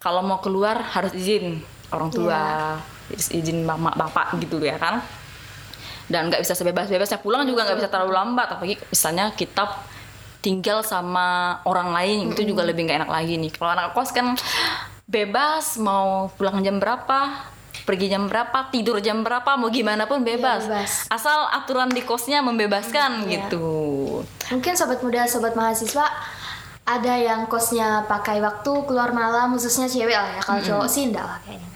kalau 0.00 0.24
mau 0.24 0.40
keluar 0.40 0.80
harus 0.80 1.12
izin 1.12 1.60
orang 1.92 2.08
tua, 2.08 2.40
izin 3.12 3.68
mama 3.68 3.92
bapak 3.92 4.40
gitu 4.40 4.64
ya 4.64 4.80
kan. 4.80 5.04
Dan 6.06 6.30
nggak 6.30 6.40
bisa 6.40 6.54
sebebas-bebasnya 6.54 7.18
pulang 7.18 7.42
juga 7.44 7.66
nggak 7.66 7.78
bisa 7.78 7.90
terlalu 7.90 8.12
lambat. 8.14 8.48
Apalagi 8.54 8.78
misalnya 8.86 9.30
kita 9.30 9.66
tinggal 10.38 10.86
sama 10.86 11.58
orang 11.66 11.90
lain 11.90 12.16
itu 12.30 12.46
juga 12.46 12.62
lebih 12.62 12.86
nggak 12.86 12.98
enak 13.02 13.10
lagi 13.10 13.34
nih. 13.34 13.50
Kalau 13.50 13.74
anak 13.74 13.90
kos 13.92 14.14
kan 14.14 14.38
bebas 15.04 15.78
mau 15.78 16.30
pulang 16.34 16.62
jam 16.62 16.78
berapa 16.78 17.50
pergi 17.82 18.10
jam 18.10 18.26
berapa 18.26 18.66
tidur 18.70 18.98
jam 18.98 19.22
berapa 19.22 19.54
mau 19.54 19.70
gimana 19.70 20.10
pun 20.10 20.26
bebas, 20.26 20.66
Iya, 20.66 20.82
bebas. 20.82 20.92
asal 21.06 21.46
aturan 21.54 21.86
di 21.86 22.02
kosnya 22.02 22.42
membebaskan 22.42 23.22
Iya. 23.22 23.46
gitu 23.46 23.62
Mungkin 24.50 24.74
sobat 24.74 24.98
muda, 25.06 25.22
sobat 25.30 25.54
mahasiswa 25.54 26.02
ada 26.82 27.14
yang 27.14 27.46
kosnya 27.46 28.02
pakai 28.06 28.38
waktu 28.38 28.70
keluar 28.86 29.10
malam 29.10 29.54
khususnya 29.54 29.86
cewek 29.86 30.14
lah 30.14 30.30
ya. 30.34 30.42
Kalau 30.42 30.60
cowok 30.62 30.88
sih 30.90 31.10
enggak 31.10 31.26
lah 31.26 31.38
kayaknya. 31.42 31.75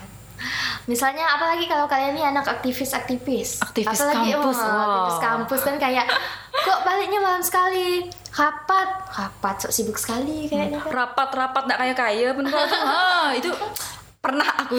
Misalnya 0.87 1.25
apalagi 1.37 1.64
kalau 1.68 1.84
kalian 1.90 2.16
ini 2.16 2.25
anak 2.25 2.46
aktivis-aktivis? 2.49 3.60
Aktivis 3.60 3.99
apalagi 3.99 4.32
kampus, 4.32 4.58
oh, 4.60 4.64
wow. 4.64 4.87
aktivis 4.87 5.18
kampus 5.20 5.60
kan 5.66 5.76
kayak 5.76 6.06
kok 6.52 6.80
baliknya 6.87 7.20
malam 7.20 7.42
sekali? 7.42 8.08
Rapat. 8.30 8.88
Rapat 9.10 9.54
sok 9.66 9.72
sibuk 9.75 9.99
sekali 9.99 10.46
kayaknya 10.46 10.78
kan. 10.78 10.90
Rapat-rapat 10.94 11.62
nggak 11.66 11.78
kayak 11.82 11.96
kaya 11.99 12.26
tuh 12.30 12.44
ah, 12.87 13.28
itu 13.34 13.50
pernah 14.20 14.44
aku 14.44 14.76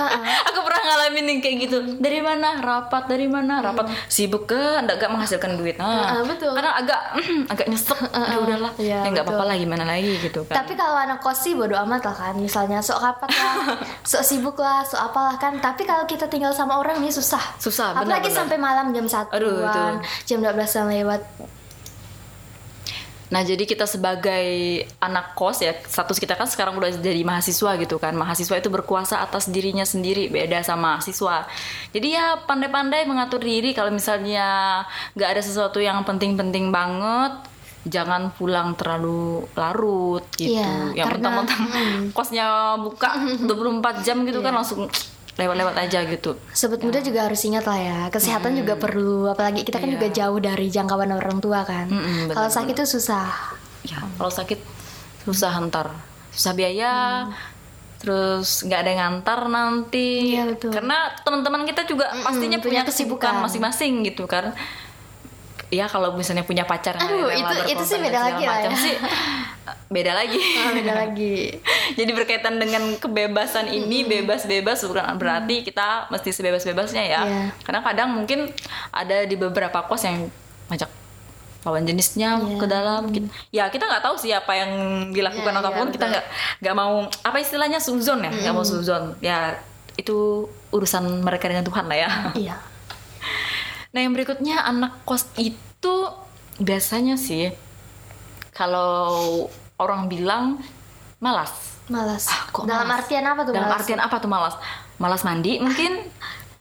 aku 0.48 0.58
pernah 0.62 0.82
ngalamin 0.84 1.24
yang 1.26 1.40
kayak 1.42 1.56
gitu. 1.66 1.78
Dari 1.98 2.22
mana? 2.22 2.62
Rapat 2.62 3.04
dari 3.04 3.26
mana? 3.26 3.58
Rapat. 3.58 3.90
Sibuk 4.06 4.46
ke? 4.46 4.54
Nggak 4.80 4.96
gak 4.96 5.10
menghasilkan 5.10 5.58
duit. 5.58 5.74
Nah 5.76 6.14
Ah, 6.14 6.22
betul. 6.22 6.54
karena 6.54 6.78
agak 6.78 7.00
agak 7.50 7.66
nyesek. 7.66 7.98
Ya 8.06 8.36
udahlah. 8.38 8.72
Iya, 8.76 8.98
ya 9.02 9.10
nggak 9.10 9.26
betul. 9.26 9.34
apa-apa 9.34 9.50
lah 9.50 9.56
gimana 9.58 9.84
lagi 9.84 10.12
gitu 10.20 10.46
kan. 10.46 10.54
Tapi 10.56 10.72
kalau 10.74 10.94
anak 10.96 11.18
kos 11.18 11.42
sih 11.42 11.52
bodo 11.52 11.74
amat 11.76 12.02
lah 12.02 12.14
kan. 12.14 12.34
Misalnya 12.38 12.78
sok 12.78 13.02
rapat 13.02 13.30
lah 13.30 13.54
Sok 14.10 14.22
sibuk 14.22 14.56
lah 14.56 14.86
Sok 14.86 15.02
apalah 15.02 15.34
kan. 15.36 15.58
Tapi 15.58 15.82
kalau 15.82 16.06
kita 16.06 16.24
tinggal 16.24 16.54
sama 16.54 16.78
orang 16.78 17.02
ini 17.02 17.10
susah. 17.10 17.42
Susah, 17.58 17.92
benar, 17.92 18.06
Apalagi 18.06 18.30
benar. 18.30 18.38
sampai 18.38 18.56
malam 18.56 18.86
jam 18.90 19.04
1 19.04 19.34
Aduh, 19.34 19.58
itu. 19.58 19.82
Jam 20.24 20.38
12 20.38 20.54
an 20.54 20.86
lewat 20.88 21.20
Nah 23.32 23.40
jadi 23.40 23.64
kita 23.64 23.88
sebagai 23.88 24.84
anak 25.00 25.32
kos 25.32 25.64
ya 25.64 25.72
status 25.72 26.20
kita 26.20 26.36
kan 26.36 26.44
sekarang 26.44 26.76
udah 26.76 26.92
jadi 27.00 27.24
mahasiswa 27.24 27.80
gitu 27.80 27.96
kan 27.96 28.12
mahasiswa 28.12 28.60
itu 28.60 28.68
berkuasa 28.68 29.24
atas 29.24 29.48
dirinya 29.48 29.86
sendiri 29.86 30.28
beda 30.28 30.60
sama 30.60 31.00
siswa. 31.00 31.48
Jadi 31.94 32.12
ya 32.12 32.40
pandai-pandai 32.44 33.08
mengatur 33.08 33.40
diri 33.40 33.72
kalau 33.72 33.88
misalnya 33.88 34.82
nggak 35.16 35.30
ada 35.38 35.42
sesuatu 35.42 35.80
yang 35.80 36.04
penting-penting 36.04 36.68
banget 36.68 37.54
jangan 37.84 38.32
pulang 38.32 38.72
terlalu 38.76 39.44
larut 39.56 40.24
gitu. 40.40 40.56
Iya, 40.56 41.04
yang 41.04 41.08
mentang-mentang 41.20 41.62
kosnya 42.16 42.76
buka 42.80 43.12
24 43.48 44.04
jam 44.04 44.24
gitu 44.24 44.40
kan 44.40 44.56
langsung 44.56 44.88
lewat-lewat 45.34 45.74
aja 45.76 46.02
gitu. 46.04 46.38
Sobat 46.50 46.78
muda 46.78 46.98
juga 46.98 47.26
harus 47.26 47.42
ingat 47.42 47.62
lah 47.62 47.74
ya 47.76 47.98
Kesehatan 48.06 48.54
juga 48.54 48.74
perlu 48.76 49.26
Apalagi 49.26 49.62
kita 49.62 49.76
kan 49.76 49.86
Iya. 49.86 49.94
juga 49.94 50.06
jauh 50.08 50.38
dari 50.38 50.66
jangkauan 50.68 51.10
orang 51.10 51.38
tua 51.38 51.62
kan 51.62 51.86
Mm-mm, 51.86 52.30
benar, 52.30 52.34
Kalau 52.36 52.50
sakit 52.52 52.70
itu 52.72 52.86
susah 52.88 53.26
ya 53.82 53.98
kalau 54.14 54.30
sakit 54.30 54.56
susah 55.22 55.52
ntar 55.64 55.92
susah 56.30 56.52
biaya 56.52 57.26
terus 57.96 58.60
nggak 58.62 58.78
ada 58.78 58.90
yang 58.90 59.00
ngantar 59.02 59.40
nanti 59.46 60.32
Iya, 60.32 60.44
betul. 60.46 60.70
karena 60.70 60.96
teman-teman 61.18 61.64
kita 61.64 61.84
juga 61.84 62.12
pastinya 62.14 62.56
punya 62.56 62.80
punya 62.80 62.82
kesibukan 62.82 63.32
kesibukan. 63.32 63.34
masing-masing 63.42 63.92
gitu 64.04 64.24
kan 64.24 64.52
ya 65.74 65.84
kalau 65.84 66.14
misalnya 66.14 66.42
punya 66.42 66.62
pacar 66.62 66.94
yang 66.94 67.04
Aduh, 67.04 67.26
rela 67.26 67.34
itu- 67.34 67.74
itu 67.74 67.82
sih 67.84 67.98
beda 67.98 68.20
lagi 68.20 68.42
lah 68.42 68.56
ya. 68.56 68.62
macam 68.62 68.72
sih 68.78 68.94
beda 69.86 70.12
lagi 70.12 70.38
Ah, 70.56 70.70
Beda 70.72 70.92
lagi 70.96 71.36
jadi 71.98 72.10
berkaitan 72.10 72.54
dengan 72.56 72.82
kebebasan 72.94 73.66
ini 73.68 74.04
bebas-bebas 74.04 74.84
bukan 74.84 75.16
berarti 75.16 75.62
kita 75.62 76.06
mesti 76.08 76.30
sebebas-bebasnya 76.30 77.02
ya 77.02 77.20
Iya. 77.20 77.42
karena 77.60 77.80
kadang 77.82 78.08
mungkin 78.12 78.50
ada 78.90 79.22
di 79.22 79.34
beberapa 79.34 79.82
kos 79.82 80.04
yang 80.04 80.30
ngajak 80.66 80.90
lawan 81.62 81.82
jenisnya 81.82 82.36
Iya. 82.36 82.54
ke 82.54 82.66
dalam 82.66 83.02
gitu. 83.08 83.26
ya 83.50 83.64
kita 83.66 83.84
nggak 83.84 84.02
tahu 84.02 84.14
sih 84.14 84.30
apa 84.30 84.52
yang 84.52 84.70
dilakukan 85.10 85.42
Iya, 85.44 85.54
iya, 85.54 85.62
ataupun 85.62 85.86
kita 85.88 85.98
betul. 86.02 86.12
nggak 86.12 86.24
nggak 86.60 86.74
mau 86.76 86.94
apa 87.20 87.36
istilahnya 87.36 87.78
suzon 87.78 88.20
ya 88.20 88.30
nggak 88.30 88.52
mau 88.52 88.62
suzon 88.62 89.16
ya 89.18 89.56
itu 89.94 90.44
urusan 90.70 91.02
mereka 91.20 91.46
dengan 91.46 91.62
Tuhan 91.62 91.84
lah 91.84 91.96
ya 91.96 92.10
Iya 92.36 92.56
Nah 93.94 94.00
yang 94.00 94.10
berikutnya 94.10 94.58
anak 94.60 95.06
kos 95.06 95.30
itu 95.38 95.94
biasanya 96.56 97.14
sih 97.14 97.54
kalau 98.50 99.46
orang 99.76 100.06
bilang 100.06 100.58
malas. 101.18 101.50
Malas 101.84 102.26
Ah, 102.26 102.48
kok 102.48 102.64
Dalam 102.64 102.86
malas? 102.86 103.04
artian 103.04 103.22
apa 103.22 103.40
tuh 103.42 103.52
Dalam 103.52 103.68
malas? 103.68 103.78
artian 103.78 104.00
apa 104.00 104.16
tuh 104.18 104.26
malas? 104.28 104.54
Malas 104.96 105.22
mandi 105.22 105.52
mungkin? 105.58 105.92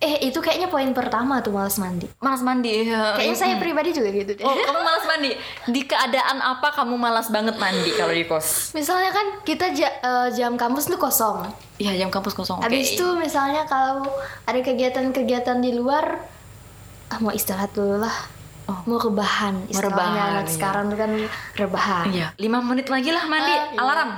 Eh 0.03 0.19
itu 0.21 0.35
kayaknya 0.37 0.67
poin 0.67 0.91
pertama 0.91 1.39
tuh 1.39 1.55
malas 1.55 1.79
mandi 1.79 2.11
malas 2.19 2.43
mandi. 2.43 2.83
ya. 2.83 3.15
Kayaknya 3.15 3.37
saya 3.39 3.55
pribadi 3.55 3.95
juga 3.95 4.11
gitu 4.11 4.35
deh 4.35 4.43
Oh 4.43 4.51
kamu 4.51 4.79
malas 4.83 5.07
mandi? 5.07 5.31
Di 5.63 5.81
keadaan 5.81 6.43
apa 6.43 6.75
kamu 6.75 6.99
malas 6.99 7.31
banget 7.31 7.55
mandi 7.55 7.87
kalau 7.95 8.11
di 8.11 8.27
kos? 8.27 8.75
Misalnya 8.75 9.09
kan 9.09 9.39
kita 9.41 9.71
ja- 9.71 9.95
eh, 9.95 10.27
jam 10.35 10.53
kampus 10.53 10.85
tuh 10.85 10.99
kosong 10.99 11.47
Iya 11.79 11.95
jam 11.95 12.11
kampus 12.11 12.35
kosong. 12.35 12.59
Habis 12.59 12.93
itu 12.93 13.07
misalnya 13.15 13.63
kalau 13.63 14.03
ada 14.43 14.59
kegiatan-kegiatan 14.59 15.57
di 15.57 15.71
luar 15.71 16.19
ah, 17.13 17.17
mau 17.21 17.31
istirahat 17.31 17.71
dulu 17.77 18.01
lah. 18.01 18.15
Oh. 18.65 18.79
Mau 18.87 18.97
rebahan. 18.97 19.67
Istilahnya 19.67 20.21
anak 20.33 20.47
iya. 20.47 20.53
sekarang 20.55 20.85
tuh 20.89 20.97
kan 20.97 21.11
rebahan. 21.59 22.05
Iya, 22.09 22.27
lima 22.39 22.63
menit 22.63 22.87
lagi 22.87 23.11
lah 23.11 23.27
mandi, 23.27 23.53
Ah, 23.53 23.59
iya. 23.69 23.79
alarm. 23.79 24.09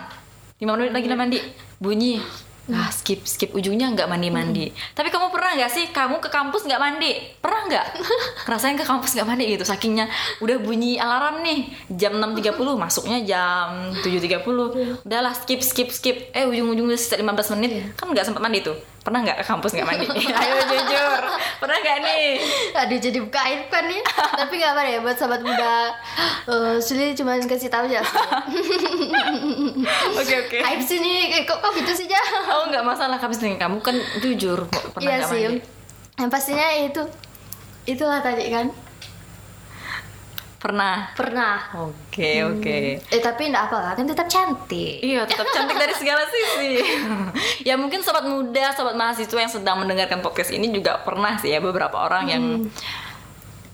Lima 0.61 0.71
menit 0.79 0.93
lagi 0.95 1.07
lah 1.11 1.17
mandi, 1.17 1.39
bunyi. 1.81 2.21
Ah, 2.65 2.89
skip, 2.89 3.21
skip 3.29 3.53
ujungnya 3.53 3.93
nggak 3.93 4.09
mandi 4.09 4.33
mandi. 4.33 4.65
Tapi 4.97 5.13
kamu 5.13 5.29
pernah 5.29 5.53
nggak 5.53 5.69
sih 5.69 5.85
kamu 5.93 6.17
ke 6.17 6.33
kampus 6.33 6.65
nggak 6.65 6.81
mandi? 6.81 7.13
Pernah 7.37 7.61
nggak? 7.69 7.87
Rasain 8.49 8.73
ke 8.73 8.81
kampus 8.81 9.13
nggak 9.13 9.27
mandi 9.29 9.45
gitu, 9.53 9.61
sakingnya 9.61 10.09
udah 10.41 10.57
bunyi 10.57 10.97
alarm 10.97 11.45
nih 11.45 11.69
jam 11.93 12.17
6.30 12.17 12.57
masuknya 12.81 13.21
jam 13.21 13.93
7.30 14.01 15.05
Udahlah 15.05 15.33
skip, 15.37 15.61
skip, 15.61 15.93
skip. 15.93 16.33
Eh 16.33 16.49
ujung-ujungnya 16.49 16.97
sisa 16.97 17.21
15 17.21 17.53
menit 17.53 17.93
kan 17.93 18.09
nggak 18.09 18.25
sempat 18.25 18.41
mandi 18.41 18.65
tuh. 18.65 18.77
Pernah 19.05 19.21
nggak 19.21 19.37
ke 19.37 19.45
kampus 19.45 19.69
nggak 19.71 19.85
mandi? 19.85 20.05
Ayo 20.41 20.53
jujur, 20.65 21.19
pernah 21.61 21.77
nggak 21.77 21.97
nih? 22.01 22.25
Aduh 22.73 22.97
jadi 22.97 23.17
buka 23.21 23.37
aib 23.45 23.61
kan 23.69 23.85
nih. 23.85 24.01
Tapi 24.33 24.53
nggak 24.57 24.71
apa 24.73 24.81
ya 24.83 24.97
buat 24.97 25.13
sahabat 25.13 25.39
muda. 25.39 25.93
Eh 26.49 26.75
Suli 26.81 27.13
cuma 27.13 27.37
kasih 27.37 27.69
tahu 27.69 27.85
aja. 27.85 28.01
sih. 28.01 28.09
Oke 30.17 30.33
oke. 30.41 30.57
aib 30.57 30.79
sih 30.81 30.97
nih. 30.97 31.37
Eh, 31.37 31.41
Kok, 31.45 31.61
kok 31.61 31.71
gitu 31.75 31.91
sih 31.93 32.05
ja? 32.05 32.17
Oh 32.49 32.65
nggak 32.65 32.81
masalah 32.81 33.15
kamu 33.15 33.31
sendiri 33.31 33.55
kamu 33.55 33.77
kan 33.79 33.93
jujur 34.17 34.65
pernah 34.65 34.99
Iya 34.99 35.13
nggak 35.15 35.29
sih. 35.29 35.41
mandi? 35.45 35.59
Yang 36.15 36.29
pastinya 36.31 36.67
itu 36.73 37.01
itulah 37.85 38.19
tadi 38.19 38.49
kan. 38.49 38.65
Pernah. 40.65 41.13
Pernah. 41.13 41.57
Oke 41.77 42.41
oke. 42.41 42.77
Eh 42.97 43.21
tapi 43.21 43.53
enggak 43.53 43.69
apa 43.69 43.77
lah 43.85 43.91
kan 43.93 44.09
tetap 44.09 44.25
cantik. 44.25 44.97
Iya 44.97 45.21
tetap 45.29 45.45
cantik 45.53 45.77
dari 45.77 45.93
segala 45.93 46.25
sisi. 46.25 46.81
ya 47.69 47.77
mungkin 47.77 48.01
sobat 48.01 48.25
muda, 48.25 48.73
sobat 48.73 48.97
mahasiswa 48.97 49.37
yang 49.37 49.53
sedang 49.53 49.85
mendengarkan 49.85 50.25
podcast 50.25 50.49
ini 50.49 50.73
juga 50.73 50.97
pernah 51.05 51.37
sih 51.37 51.53
ya 51.53 51.61
beberapa 51.61 52.01
orang 52.01 52.25
yang 52.25 52.43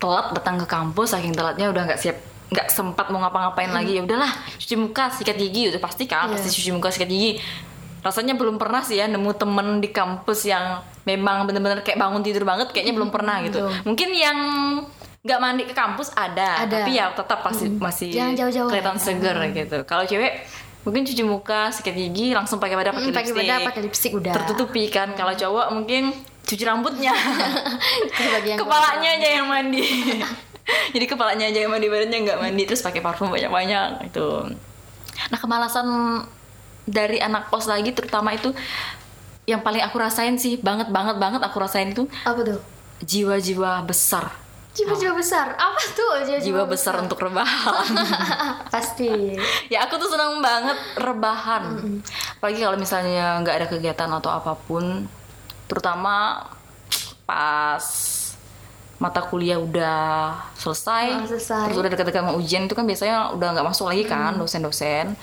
telat 0.03 0.35
datang 0.35 0.59
ke 0.59 0.67
kampus 0.67 1.15
saking 1.15 1.31
telatnya 1.31 1.71
udah 1.71 1.87
nggak 1.87 2.01
siap 2.01 2.17
nggak 2.51 2.67
sempat 2.67 3.07
mau 3.07 3.23
ngapa-ngapain 3.23 3.71
lagi 3.71 3.95
ya 3.95 4.03
udahlah 4.03 4.27
cuci 4.59 4.75
muka 4.75 5.07
sikat 5.15 5.39
gigi 5.39 5.71
udah 5.71 5.79
pasti 5.79 6.03
kan 6.03 6.27
Iya. 6.27 6.35
pasti 6.35 6.49
cuci 6.51 6.69
muka 6.75 6.91
sikat 6.91 7.07
gigi 7.07 7.39
rasanya 8.03 8.35
belum 8.35 8.59
pernah 8.59 8.83
sih 8.83 8.99
ya 8.99 9.07
nemu 9.07 9.31
temen 9.39 9.79
di 9.79 9.93
kampus 9.93 10.49
yang 10.49 10.83
memang 11.07 11.47
bener-bener 11.47 11.85
kayak 11.85 12.01
bangun 12.01 12.19
tidur 12.25 12.43
banget 12.43 12.73
kayaknya 12.75 12.97
belum 12.97 13.13
pernah 13.13 13.39
gitu 13.45 13.61
betul. 13.63 13.87
mungkin 13.87 14.09
yang 14.11 14.37
nggak 15.21 15.39
mandi 15.39 15.63
ke 15.69 15.73
kampus 15.73 16.09
ada, 16.11 16.65
Ada. 16.65 16.81
tapi 16.81 16.97
ya 16.97 17.13
tetap 17.13 17.45
pasti 17.45 17.69
masih 17.69 18.09
Jangan 18.09 18.33
jauh-jauh. 18.35 18.69
kelihatan 18.69 18.97
ya. 18.97 19.01
seger 19.01 19.37
gitu. 19.53 19.77
Kalau 19.85 20.03
cewek 20.03 20.33
mungkin 20.81 21.05
cuci 21.05 21.21
muka 21.21 21.69
sikat 21.69 21.93
gigi 21.93 22.33
langsung 22.33 22.57
pakai 22.57 22.73
badan 22.73 22.97
pakai 22.97 23.05
Hmm, 23.05 23.13
pakai 23.13 23.33
bedak, 23.33 23.59
pakai 23.63 23.81
lipstick 23.85 24.11
udah. 24.11 24.33
tertutupi 24.33 24.89
kan. 24.89 25.13
Kalau 25.13 25.29
cowok 25.31 25.67
mungkin 25.71 26.09
cuci 26.41 26.63
rambutnya. 26.65 27.13
Kepalanya 28.61 29.09
aja 29.13 29.29
yang 29.31 29.45
mandi. 29.45 29.85
Jadi 30.93 31.05
kepalanya 31.05 31.45
aja 31.47 31.59
yang 31.59 31.69
mandi 31.69 31.85
badannya 31.85 32.17
nggak 32.21 32.39
mandi 32.39 32.63
terus 32.63 32.81
pakai 32.81 33.01
parfum 33.01 33.27
banyak 33.27 33.49
banyak 33.49 34.07
itu 34.07 34.25
nah 35.27 35.37
kemalasan 35.37 35.85
dari 36.83 37.19
anak 37.19 37.49
kos 37.49 37.65
lagi 37.65 37.91
terutama 37.91 38.31
itu 38.31 38.53
yang 39.43 39.59
paling 39.59 39.81
aku 39.81 39.97
rasain 39.97 40.37
sih 40.37 40.57
banget 40.57 40.87
banget 40.89 41.17
banget 41.17 41.41
aku 41.43 41.57
rasain 41.57 41.91
itu 41.91 42.07
apa 42.23 42.41
tuh? 42.41 42.59
jiwa-jiwa 43.01 43.83
besar 43.83 44.31
Jiwa-jiwa 44.71 45.13
besar. 45.13 45.51
Apa 45.53 45.79
tuh 45.91 46.23
jiwa-jiwa 46.23 46.47
jiwa 46.47 46.63
besar? 46.63 46.95
untuk 46.97 47.19
rebahan. 47.19 47.91
Pasti. 48.73 49.35
ya 49.67 49.83
aku 49.83 49.99
tuh 49.99 50.07
senang 50.07 50.39
banget 50.39 50.79
rebahan. 50.95 51.63
Apalagi 52.39 52.59
kalau 52.59 52.77
misalnya 52.79 53.43
nggak 53.43 53.55
ada 53.59 53.67
kegiatan 53.67 54.09
atau 54.09 54.31
apa 54.31 54.55
pun 54.55 55.05
terutama 55.67 56.47
pas 57.23 57.83
mata 58.95 59.17
kuliah 59.25 59.57
udah 59.57 60.37
selesai, 60.53 61.05
Oh, 61.17 61.25
selesai. 61.25 61.67
terus 61.67 61.77
udah 61.81 61.89
dekat-dekat 61.89 62.21
mau 62.21 62.37
ujian 62.37 62.69
itu 62.69 62.77
kan 62.77 62.85
biasanya 62.85 63.33
udah 63.33 63.47
nggak 63.57 63.65
masuk 63.65 63.89
lagi 63.89 64.05
kan 64.05 64.37
dosen-dosen 64.37 65.17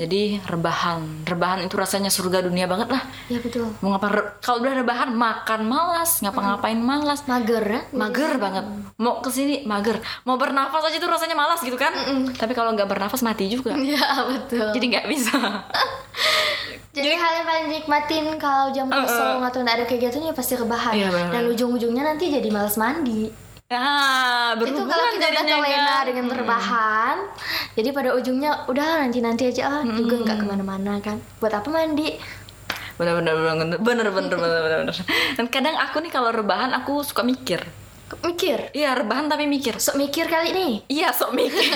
jadi 0.00 0.40
rebahan. 0.48 1.28
Rebahan 1.28 1.60
itu 1.68 1.76
rasanya 1.76 2.08
surga 2.08 2.48
dunia 2.48 2.64
banget 2.64 2.88
lah. 2.88 3.04
Ya 3.28 3.36
betul. 3.36 3.68
mau 3.84 3.92
ngapa 3.92 4.40
kalau 4.40 4.64
udah 4.64 4.72
rebahan 4.80 5.12
makan 5.12 5.68
malas. 5.68 6.24
Ngapa-ngapain 6.24 6.80
malas. 6.80 7.20
Mager 7.28 7.60
ya? 7.68 7.82
mager 7.92 8.40
banget. 8.40 8.64
Mau 8.96 9.20
ke 9.20 9.28
sini 9.28 9.68
mager. 9.68 10.00
Mau 10.24 10.40
bernafas 10.40 10.88
aja 10.88 10.96
tuh 10.96 11.12
rasanya 11.12 11.36
malas 11.36 11.60
gitu 11.60 11.76
kan? 11.76 11.92
Tapi 12.32 12.56
kalau 12.56 12.72
nggak 12.72 12.88
bernafas 12.88 13.20
mati 13.20 13.52
juga. 13.52 13.76
Ya 13.90 14.22
betul. 14.22 14.70
jadi 14.70 14.86
nggak 14.86 15.06
bisa. 15.10 15.34
Jadi 16.90 17.14
hal 17.14 17.32
yang 17.42 17.46
paling 17.46 17.64
dinikmatin 17.70 18.26
kalau 18.34 18.74
jam 18.74 18.90
kosong 18.90 19.38
atau 19.46 19.62
nggak 19.62 19.76
ada 19.78 19.86
kegiatan 19.86 20.26
ya 20.26 20.34
pasti 20.34 20.58
rebahan. 20.58 20.94
Iya. 20.98 21.30
Dan 21.30 21.46
ujung-ujungnya 21.54 22.02
nanti 22.02 22.34
jadi 22.34 22.50
malas 22.50 22.74
mandi. 22.74 23.30
Ah, 23.70 24.58
itu 24.58 24.82
kalau 24.82 25.06
kita 25.14 25.30
udah 25.30 25.44
terlena 25.46 26.02
dengan 26.02 26.26
berbahan 26.26 27.22
hmm. 27.22 27.78
jadi 27.78 27.94
pada 27.94 28.18
ujungnya 28.18 28.66
udah 28.66 29.06
nanti 29.06 29.22
nanti 29.22 29.46
aja 29.46 29.70
lah 29.70 29.82
hmm. 29.86 29.94
juga 29.94 30.14
nggak 30.26 30.36
ke 30.42 30.46
mana-mana 30.50 30.98
kan. 30.98 31.22
Buat 31.38 31.62
apa 31.62 31.70
mandi? 31.70 32.18
Bener 32.98 33.22
bener 33.22 33.30
bener 33.38 33.78
bener 33.78 34.08
bener 34.10 34.10
bener 34.10 34.38
bener, 34.42 34.78
bener. 34.90 34.96
dan 35.38 35.46
kadang 35.46 35.78
aku 35.78 36.02
nih 36.02 36.10
kalau 36.10 36.34
rebahan 36.34 36.74
aku 36.74 37.06
suka 37.06 37.22
mikir. 37.22 37.62
Mikir? 38.26 38.74
Iya 38.74 38.90
rebahan 38.98 39.30
tapi 39.30 39.46
mikir. 39.46 39.78
Sok 39.78 40.02
mikir 40.02 40.26
kali 40.26 40.50
ini, 40.50 40.68
iya 40.90 41.14
sok 41.14 41.30
mikir. 41.30 41.70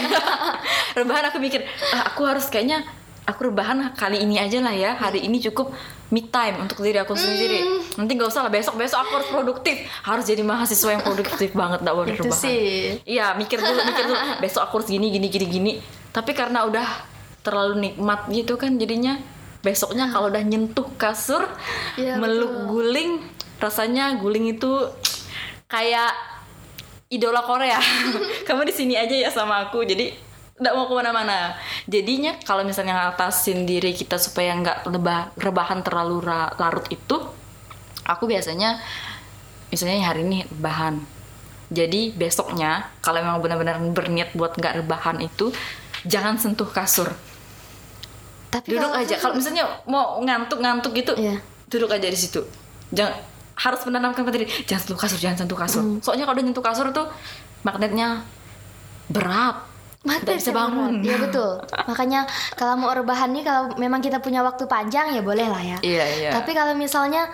Rebahan 0.98 1.30
aku 1.30 1.38
mikir 1.38 1.62
ah, 1.94 2.10
aku 2.10 2.26
harus 2.26 2.50
kayaknya 2.50 2.82
Aku 3.24 3.48
rebahan 3.48 3.80
kali 3.96 4.20
ini 4.20 4.36
aja 4.36 4.60
lah 4.60 4.76
ya 4.76 4.92
Hari 4.94 5.24
ini 5.24 5.40
cukup 5.40 5.72
me 6.12 6.28
time 6.28 6.60
untuk 6.60 6.84
diri 6.84 7.00
aku 7.00 7.16
sendiri 7.16 7.64
Nanti 7.96 8.20
gak 8.20 8.28
usah 8.28 8.44
lah 8.44 8.52
besok-besok 8.52 9.00
aku 9.00 9.12
harus 9.16 9.28
produktif 9.32 9.76
Harus 10.04 10.24
jadi 10.28 10.44
mahasiswa 10.44 10.90
yang 10.92 11.00
produktif 11.00 11.50
banget 11.60 11.80
Gak 11.80 11.94
boleh 11.96 12.12
rebahan 12.14 12.36
sih. 12.36 13.00
Iya 13.08 13.32
mikir 13.34 13.56
dulu 13.58 13.80
mikir 13.80 14.04
dulu 14.04 14.18
Besok 14.44 14.62
aku 14.68 14.74
harus 14.80 14.88
gini 14.92 15.08
gini 15.08 15.32
gini 15.32 15.46
gini 15.48 15.72
Tapi 16.12 16.36
karena 16.36 16.68
udah 16.68 16.84
terlalu 17.40 17.90
nikmat 17.90 18.28
gitu 18.28 18.60
kan 18.60 18.76
Jadinya 18.76 19.16
besoknya 19.64 20.12
kalau 20.12 20.28
udah 20.28 20.44
nyentuh 20.44 20.84
kasur 21.00 21.48
Iya, 21.96 22.20
Meluk 22.20 22.52
betul. 22.52 22.68
guling 22.68 23.10
Rasanya 23.56 24.20
guling 24.20 24.52
itu 24.52 24.92
kayak 25.64 26.12
idola 27.08 27.40
Korea. 27.46 27.78
Kamu 28.46 28.66
di 28.66 28.74
sini 28.74 28.98
aja 28.98 29.14
ya 29.14 29.30
sama 29.30 29.68
aku. 29.68 29.86
Jadi 29.86 30.10
nggak 30.54 30.72
mau 30.72 30.86
ke 30.86 30.94
mana-mana. 30.94 31.58
Jadinya 31.84 32.38
kalau 32.40 32.62
misalnya 32.62 32.94
ngatasin 32.94 33.66
diri 33.66 33.90
kita 33.90 34.16
supaya 34.16 34.54
nggak 34.54 34.86
lebah 34.86 35.34
rebahan 35.34 35.82
terlalu 35.82 36.22
ra- 36.22 36.54
larut 36.56 36.86
itu, 36.88 37.16
aku 38.06 38.24
biasanya 38.24 38.78
misalnya 39.68 40.06
hari 40.06 40.22
ini 40.22 40.46
rebahan. 40.46 41.02
Jadi 41.74 42.14
besoknya 42.14 42.86
kalau 43.02 43.18
memang 43.18 43.42
benar-benar 43.42 43.82
berniat 43.82 44.30
buat 44.32 44.54
nggak 44.54 44.84
rebahan 44.84 45.18
itu, 45.18 45.50
jangan 46.06 46.38
sentuh 46.38 46.68
kasur. 46.68 47.10
Tapi 48.54 48.70
Duduk 48.70 48.94
kalau- 48.94 49.02
aja. 49.02 49.14
Kalau 49.18 49.34
misalnya 49.34 49.66
mau 49.90 50.22
ngantuk-ngantuk 50.22 50.94
gitu, 50.94 51.12
Iya. 51.18 51.42
duduk 51.66 51.90
aja 51.90 52.06
di 52.06 52.14
situ. 52.14 52.46
Jangan 52.94 53.18
harus 53.58 53.82
menanamkan 53.82 54.22
pada 54.22 54.38
diri, 54.38 54.46
jangan 54.62 54.82
sentuh 54.86 55.00
kasur, 55.00 55.18
jangan 55.18 55.38
sentuh 55.42 55.58
kasur. 55.58 55.82
Hmm. 55.82 55.98
Soalnya 55.98 56.30
kalau 56.30 56.38
udah 56.38 56.46
nyentuh 56.46 56.62
kasur 56.62 56.86
tuh 56.94 57.06
magnetnya 57.66 58.22
berat. 59.10 59.73
Nggak 60.04 60.36
bisa 60.36 60.52
bangun. 60.52 61.00
Iya 61.00 61.16
betul. 61.16 61.50
Makanya 61.88 62.28
kalau 62.54 62.76
mau 62.76 62.92
rebahan 62.92 63.32
nih 63.32 63.40
kalau 63.40 63.72
memang 63.74 63.98
kita 63.98 64.20
punya 64.20 64.44
waktu 64.44 64.68
panjang 64.68 65.16
ya 65.16 65.24
boleh 65.24 65.48
lah 65.48 65.62
ya. 65.64 65.78
Iya, 65.80 66.04
iya. 66.20 66.30
Tapi 66.30 66.52
kalau 66.52 66.76
misalnya 66.76 67.24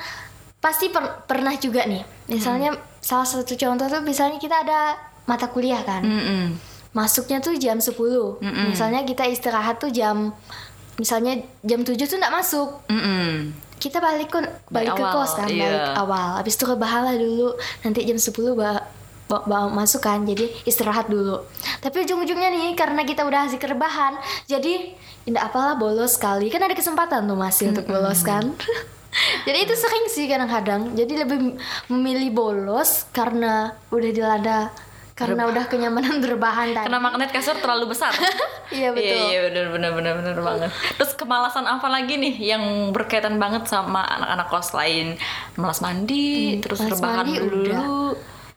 pasti 0.57 0.87
per- 0.89 1.27
pernah 1.27 1.51
juga 1.57 1.83
nih. 1.85 2.07
Misalnya 2.29 2.71
Hmm. 2.71 2.83
salah 3.03 3.27
satu 3.27 3.59
contoh 3.59 3.87
tuh 3.87 4.01
misalnya 4.01 4.39
kita 4.39 4.63
ada 4.63 4.95
mata 5.27 5.51
kuliah 5.51 5.83
kan. 5.83 6.03
Mm-mm. 6.03 6.55
Masuknya 6.91 7.39
tuh 7.39 7.55
jam 7.55 7.79
10. 7.79 8.39
Mm-mm. 8.39 8.71
Misalnya 8.71 9.03
kita 9.03 9.27
istirahat 9.27 9.79
tuh 9.79 9.91
jam 9.91 10.31
misalnya 10.95 11.41
jam 11.65 11.81
7 11.81 11.97
tuh 12.07 12.19
nggak 12.19 12.35
masuk. 12.35 12.87
Mm-mm. 12.87 13.51
Kita 13.81 13.97
balik 13.97 14.29
kon 14.29 14.45
balik 14.69 14.93
ke 14.93 15.01
awal, 15.01 15.25
kos 15.25 15.41
kan, 15.41 15.49
iya. 15.49 15.65
balik 15.65 15.85
awal. 15.97 16.29
Habis 16.37 16.55
itu 16.55 16.65
rebahan 16.69 17.03
lah 17.03 17.17
dulu. 17.17 17.57
Nanti 17.81 18.05
jam 18.05 18.21
10 18.21 18.53
ba 18.53 18.85
ba- 19.31 19.47
ba- 19.47 19.71
masuk 19.71 20.03
kan. 20.03 20.27
Jadi 20.27 20.51
istirahat 20.67 21.07
dulu. 21.07 21.47
Tapi 21.79 22.03
ujung-ujungnya 22.03 22.51
nih 22.51 22.75
karena 22.75 23.07
kita 23.07 23.23
udah 23.23 23.47
asik 23.47 23.63
rebahan, 23.63 24.19
jadi 24.45 24.99
tidak 25.23 25.43
apalah 25.47 25.79
bolos 25.79 26.19
sekali. 26.19 26.51
Kan 26.51 26.67
ada 26.67 26.75
kesempatan 26.75 27.31
tuh 27.31 27.39
masih 27.39 27.71
untuk 27.71 27.87
bolos 27.87 28.27
kan. 28.27 28.43
jadi 29.47 29.59
itu 29.63 29.75
sering 29.79 30.11
sih 30.11 30.27
kadang-kadang. 30.27 30.99
Jadi 30.99 31.15
lebih 31.15 31.55
memilih 31.87 32.35
bolos 32.35 33.07
karena 33.15 33.79
udah 33.89 34.11
dilanda 34.11 34.61
karena 35.13 35.45
udah 35.45 35.69
kenyamanan 35.69 36.17
berbahan 36.25 36.73
tadi. 36.73 36.89
Karena 36.89 36.97
magnet 36.99 37.29
kasur 37.31 37.55
terlalu 37.55 37.95
besar. 37.95 38.11
Iya, 38.71 38.95
betul. 38.95 39.03
Iya, 39.03 39.27
iya 39.27 39.41
benar 39.51 39.67
benar 39.75 39.91
benar 39.99 40.13
benar 40.23 40.37
banget. 40.47 40.71
Terus 40.95 41.19
kemalasan 41.19 41.67
apa 41.67 41.91
lagi 41.91 42.15
nih 42.15 42.55
yang 42.55 42.95
berkaitan 42.95 43.35
banget 43.35 43.67
sama 43.67 43.99
anak-anak 44.07 44.47
kos 44.47 44.71
lain? 44.79 45.19
Malas 45.59 45.83
mandi, 45.83 46.63
terus 46.63 46.79
malas 46.79 46.95
rebahan 46.95 47.27
mandi 47.27 47.35
dulu. 47.43 47.67
udah. 47.67 47.83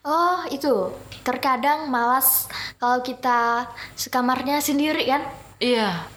Oh 0.04 0.44
itu. 0.52 0.92
Terkadang 1.24 1.88
malas 1.88 2.52
kalau 2.76 3.00
kita 3.00 3.72
sekamarnya 3.96 4.60
sendiri 4.60 5.08
kan? 5.08 5.24
Iya. 5.64 6.12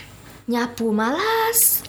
nyapu 0.46 0.90
malas. 0.90 1.86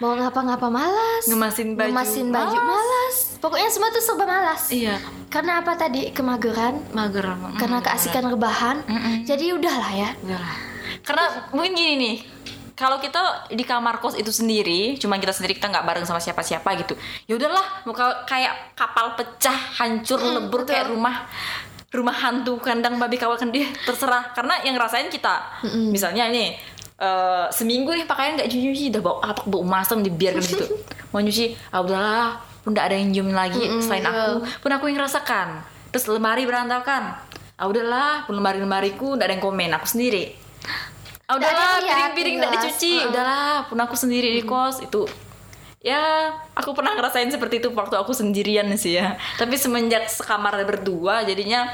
Mau 0.00 0.12
ngapa-ngapa 0.16 0.68
malas. 0.68 1.24
Ngemasin 1.28 1.76
baju 1.76 1.92
ngemasin 1.92 2.28
baju 2.28 2.58
malas. 2.60 3.16
pokoknya 3.40 3.68
semua 3.72 3.88
tuh 3.88 4.04
serba 4.04 4.24
malas. 4.28 4.68
Iya. 4.68 5.00
karena 5.32 5.64
apa 5.64 5.76
tadi? 5.80 6.12
Kemageran. 6.12 6.80
Mager. 6.92 7.24
karena 7.56 7.80
keasikan 7.80 8.28
rebahan. 8.28 8.84
Jadi 9.24 9.56
udahlah 9.56 9.92
ya. 9.96 10.10
Udah 10.24 10.40
lah. 10.40 10.56
Karena 11.04 11.24
mungkin 11.56 11.72
gini 11.72 11.94
nih, 11.96 12.16
kalau 12.78 13.02
kita 13.02 13.18
di 13.50 13.66
kamar 13.66 13.98
kos 13.98 14.14
itu 14.14 14.30
sendiri, 14.30 14.94
cuma 14.94 15.18
kita 15.18 15.34
sendiri 15.34 15.58
kita 15.58 15.66
nggak 15.66 15.82
bareng 15.82 16.06
sama 16.06 16.22
siapa-siapa 16.22 16.78
gitu. 16.78 16.94
Ya 17.26 17.34
udahlah, 17.34 17.82
mau 17.82 17.90
ka- 17.90 18.22
kayak 18.22 18.78
kapal 18.78 19.18
pecah, 19.18 19.50
hancur, 19.76 20.22
lebur 20.22 20.62
kayak 20.62 20.86
rumah 20.86 21.26
rumah 21.90 22.12
hantu 22.14 22.60
kandang 22.60 22.94
babi 22.96 23.18
kawakan 23.18 23.50
dia 23.50 23.66
terserah. 23.82 24.30
Karena 24.30 24.62
yang 24.62 24.78
ngerasain 24.78 25.10
kita 25.10 25.58
misalnya 25.90 26.30
ini 26.30 26.54
eh, 26.96 27.46
seminggu 27.50 27.90
nih 27.90 28.06
pakaian 28.06 28.38
nggak 28.38 28.46
cuci 28.46 28.94
udah 28.94 29.02
bau 29.02 29.18
apa 29.18 29.42
bau 29.42 29.66
masam 29.66 29.98
dibiarkan 29.98 30.38
di 30.38 30.48
situ 30.48 30.66
mau 31.10 31.18
nyuci 31.18 31.56
ah 31.70 31.80
udahlah 31.80 32.30
pun 32.62 32.76
nggak 32.76 32.84
ada 32.84 32.94
yang 32.94 33.08
nyium 33.10 33.28
lagi 33.32 33.58
selain 33.82 34.04
aku. 34.04 34.14
Pun 34.60 34.70
aku 34.70 34.84
yang 34.86 35.02
ngerasakan. 35.02 35.48
Terus 35.90 36.04
lemari 36.06 36.46
berantakan. 36.46 37.26
Ah 37.58 37.66
udahlah 37.66 38.22
pun 38.22 38.38
lemari 38.38 38.62
lemariku 38.62 39.18
nggak 39.18 39.26
ada 39.26 39.34
yang 39.34 39.42
komen 39.42 39.70
aku 39.74 39.86
sendiri 39.88 40.46
ah 41.28 41.36
Nggak 41.36 41.44
ada 41.44 41.60
udahlah 41.60 41.80
piring-piring 41.84 42.34
nggak 42.34 42.50
jelas. 42.50 42.64
dicuci. 42.64 42.94
Udahlah 43.04 43.54
pun 43.68 43.78
aku 43.78 43.94
sendiri 43.94 44.28
di 44.32 44.42
kos 44.42 44.80
itu. 44.80 45.04
Ya 45.78 46.02
aku 46.52 46.72
pernah 46.72 46.90
ngerasain 46.92 47.28
seperti 47.28 47.60
itu 47.60 47.70
waktu 47.70 47.94
aku 47.94 48.10
sendirian 48.10 48.66
sih 48.74 48.96
ya. 48.96 49.14
Tapi 49.36 49.54
semenjak 49.54 50.08
sekamar 50.08 50.56
berdua 50.62 51.22
jadinya 51.22 51.68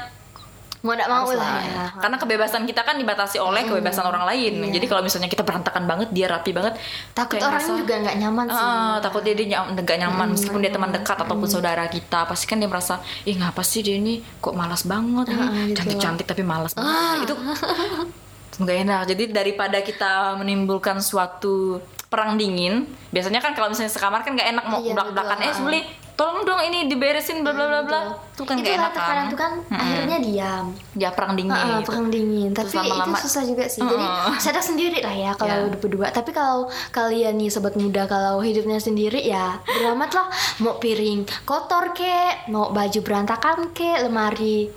mau 0.79 0.93
tidak 0.93 1.09
mau 1.09 1.25
lah 1.31 1.57
ya. 1.57 1.85
Karena 1.97 2.13
kebebasan 2.15 2.61
kita 2.63 2.83
kan 2.83 2.93
dibatasi 2.93 3.39
oleh 3.39 3.63
kebebasan 3.63 4.05
orang 4.05 4.27
lain. 4.27 4.59
Jadi 4.69 4.85
kalau 4.85 5.01
misalnya 5.01 5.25
kita 5.25 5.41
berantakan 5.41 5.87
banget 5.87 6.11
dia 6.11 6.27
rapi 6.27 6.51
banget 6.51 6.75
Iya. 6.75 7.15
takut 7.15 7.39
orang 7.39 7.57
ngerasa, 7.57 7.71
juga 7.73 7.93
nggak 7.97 8.15
nyaman 8.19 8.45
sih. 8.45 8.61
Ah, 8.61 8.95
takut 8.99 9.21
dia 9.23 9.33
dia 9.33 9.47
nyam- 9.49 9.73
nggak 9.73 9.97
nyaman. 9.97 10.27
Meskipun 10.29 10.59
dia 10.59 10.69
teman 10.69 10.91
dekat 10.91 11.17
ataupun 11.17 11.47
saudara 11.47 11.87
kita 11.87 12.27
pasti 12.27 12.45
kan 12.45 12.59
dia 12.59 12.67
merasa 12.67 12.99
ih 13.23 13.33
ngapa 13.33 13.63
sih 13.63 13.81
dia 13.81 13.95
ini 13.95 14.19
kok 14.37 14.53
malas 14.53 14.83
banget? 14.83 15.25
Ah, 15.27 15.49
gitu. 15.65 15.79
cantik 15.79 15.97
cantik 15.97 16.25
tapi 16.27 16.43
malas 16.43 16.75
banget. 16.75 17.23
Itu 17.23 17.33
nggak 18.57 18.77
enak. 18.83 19.01
Jadi 19.05 19.23
daripada 19.29 19.77
kita 19.79 20.11
menimbulkan 20.35 20.99
suatu 20.99 21.79
perang 22.05 22.37
dingin 22.37 22.85
biasanya 23.09 23.41
kan 23.41 23.51
kalau 23.51 23.67
misalnya 23.67 23.91
sekamar 23.91 24.21
kan 24.21 24.31
nggak 24.31 24.47
enak 24.47 24.65
mau 24.65 24.79
Iya, 24.79 24.93
belak 24.93 25.07
belakan 25.11 25.37
eh 25.41 25.51
Suli 25.51 25.81
tolong 26.15 26.47
dong 26.47 26.63
ini 26.63 26.87
diberesin 26.87 27.43
bla 27.43 27.51
bla 27.51 27.67
bla 27.67 27.81
bla. 27.83 28.01
Itu 28.31 28.47
kan 28.47 28.55
nggak 28.55 28.71
enak 28.73 28.91
terkadang 28.93 29.27
kan? 29.27 29.27
tuh 29.27 29.39
kan 29.41 29.51
akhirnya 29.75 30.17
diam. 30.23 30.65
Ya 30.95 31.09
perang 31.11 31.35
dingin. 31.35 31.51
Ah, 31.51 31.83
gitu. 31.83 31.91
perang 31.91 32.07
dingin. 32.07 32.49
Terus 32.55 32.71
tapi 32.71 32.87
lama-lama- 32.87 33.11
itu 33.11 33.25
susah 33.27 33.43
juga 33.43 33.65
sih. 33.67 33.81
Jadi 33.83 33.99
Heeh. 33.99 34.31
sadar 34.45 34.63
sendiri 34.63 34.99
lah 35.01 35.11
ya 35.11 35.31
kalau 35.35 35.67
udah 35.67 35.79
berdua. 35.81 36.07
Tapi 36.07 36.31
kalau 36.31 36.71
kalian 36.93 37.35
nih 37.35 37.49
sobat 37.51 37.75
muda 37.75 38.07
kalau 38.07 38.39
hidupnya 38.39 38.79
sendiri 38.79 39.19
ya 39.19 39.59
beramat 39.59 40.13
lah. 40.13 40.27
Mau 40.61 40.79
piring 40.79 41.27
kotor 41.43 41.91
kek 41.91 42.47
mau 42.47 42.71
baju 42.71 42.99
berantakan 43.01 43.75
kek 43.75 43.99
lemari 43.99 44.71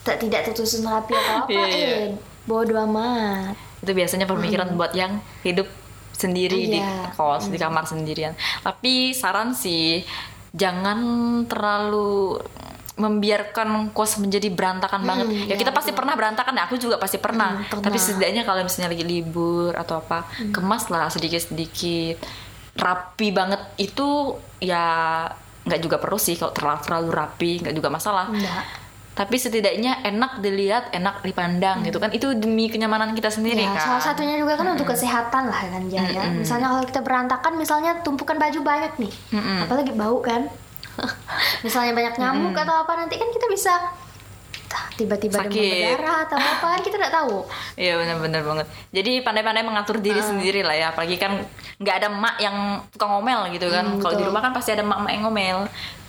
tak 0.00 0.20
tidak 0.20 0.40
tersusun 0.42 0.84
rapi 0.84 1.12
atau 1.12 1.34
apa 1.38 1.52
Iya, 1.52 1.64
iya. 1.68 1.88
eh 1.98 2.08
bodo 2.48 2.72
amat. 2.88 3.52
Itu 3.78 3.92
biasanya 3.92 4.24
pemikiran 4.24 4.72
buat 4.72 4.90
yang 4.92 5.20
hidup 5.44 5.68
sendiri 6.10 6.58
di 6.66 6.80
Iya. 6.80 7.14
kos 7.14 7.46
di 7.46 7.54
kamar 7.54 7.84
sendirian. 7.84 8.32
Tapi 8.58 9.12
saran 9.12 9.54
sih 9.54 10.02
jangan 10.50 10.98
terlalu 11.46 12.40
membiarkan 12.98 13.94
kos 13.94 14.18
menjadi 14.18 14.50
berantakan 14.50 15.06
banget. 15.06 15.26
Ya 15.30 15.44
iya, 15.44 15.56
kita 15.56 15.70
pasti 15.70 15.94
pernah 15.94 16.18
berantakan 16.18 16.50
ya 16.50 16.66
aku 16.66 16.74
juga 16.74 16.98
pasti 16.98 17.22
pernah, 17.22 17.54
Hmm, 17.54 17.70
pernah. 17.70 17.84
tapi 17.86 17.94
setidaknya 17.96 18.42
kalau 18.42 18.66
misalnya 18.66 18.90
lagi 18.90 19.06
libur 19.06 19.70
atau 19.70 20.02
apa 20.02 20.26
kemas 20.50 20.90
lah 20.90 21.06
sedikit 21.06 21.38
sedikit 21.38 22.18
rapi 22.74 23.30
banget 23.30 23.62
itu 23.78 24.34
ya 24.58 24.82
nggak 25.62 25.78
juga 25.78 26.02
perlu 26.02 26.18
sih. 26.18 26.34
Kalau 26.34 26.50
terlalu 26.50 26.80
terlalu 26.82 27.08
rapi 27.14 27.50
nggak 27.62 27.74
juga 27.76 27.88
masalah. 27.88 28.26
Enggak 28.26 28.87
tapi 29.18 29.34
setidaknya 29.34 30.06
enak 30.06 30.38
dilihat 30.38 30.94
enak 30.94 31.26
dipandang 31.26 31.82
gitu 31.82 31.98
kan 31.98 32.14
itu 32.14 32.38
demi 32.38 32.70
kenyamanan 32.70 33.18
kita 33.18 33.34
sendiri 33.34 33.66
ya, 33.66 33.74
kan 33.74 33.98
salah 33.98 34.04
satunya 34.14 34.38
juga 34.38 34.54
kan 34.54 34.78
untuk 34.78 34.86
kesehatan 34.94 35.50
lah 35.50 35.58
kan 35.58 35.82
ya, 35.90 36.06
ya. 36.06 36.22
Misalnya 36.30 36.70
kalau 36.70 36.86
kita 36.86 37.00
berantakan, 37.02 37.52
misalnya 37.58 37.98
tumpukan 38.06 38.38
baju 38.38 38.62
banyak 38.62 38.92
nih, 39.02 39.12
apalagi 39.66 39.90
bau 39.98 40.22
kan. 40.22 40.46
misalnya 41.66 41.94
banyak 41.94 42.14
nyamuk 42.18 42.54
atau 42.58 42.82
apa 42.82 42.92
nanti 42.98 43.18
kan 43.18 43.30
kita 43.30 43.46
bisa 43.50 43.74
tiba-tiba 44.98 45.46
demam 45.46 45.54
berdarah 45.54 46.18
atau 46.26 46.38
apa 46.38 46.66
kan 46.74 46.80
kita 46.82 46.96
nggak 46.98 47.14
tahu. 47.14 47.46
Iya 47.78 47.94
benar-benar 47.98 48.42
banget. 48.42 48.66
Jadi 48.90 49.12
pandai-pandai 49.22 49.62
mengatur 49.62 50.02
diri 50.02 50.18
sendiri 50.18 50.66
lah 50.66 50.74
ya. 50.74 50.86
Apalagi 50.90 51.16
kan 51.16 51.38
nggak 51.78 51.94
ada 52.02 52.08
emak 52.10 52.34
yang 52.42 52.56
tukang 52.90 53.10
ngomel 53.14 53.46
gitu 53.54 53.70
kan. 53.70 53.86
Hmm, 53.86 54.02
Kalau 54.02 54.14
di 54.18 54.24
rumah 54.26 54.42
kan 54.42 54.50
pasti 54.50 54.74
ada 54.74 54.82
emak-emak 54.82 55.12
yang 55.14 55.22
ngomel. 55.30 55.58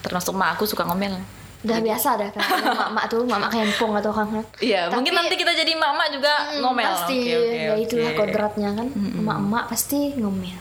Termasuk 0.02 0.34
emak 0.34 0.58
aku 0.58 0.66
suka 0.66 0.84
ngomel. 0.90 1.22
Udah 1.60 1.78
biasa 1.78 2.10
dah 2.16 2.30
kan 2.32 2.40
mak-mak 2.80 3.06
tuh, 3.08 3.22
mak-mak 3.24 3.52
kempong 3.52 3.92
atau 3.96 4.12
kan. 4.12 4.28
Iya, 4.58 4.88
Tapi- 4.88 4.96
mungkin 4.96 5.14
nanti 5.14 5.36
kita 5.36 5.52
jadi 5.52 5.72
emak-emak 5.74 6.08
juga 6.10 6.34
Hmm, 6.34 6.60
ngomel. 6.62 6.88
Pasti, 6.88 7.18
Oke, 7.20 7.36
oke, 7.36 7.58
ya 7.58 7.74
itulah 7.78 8.12
kodratnya 8.16 8.70
kan. 8.74 8.88
Emak-emak 8.94 9.64
pasti 9.68 10.00
ngomel. 10.16 10.56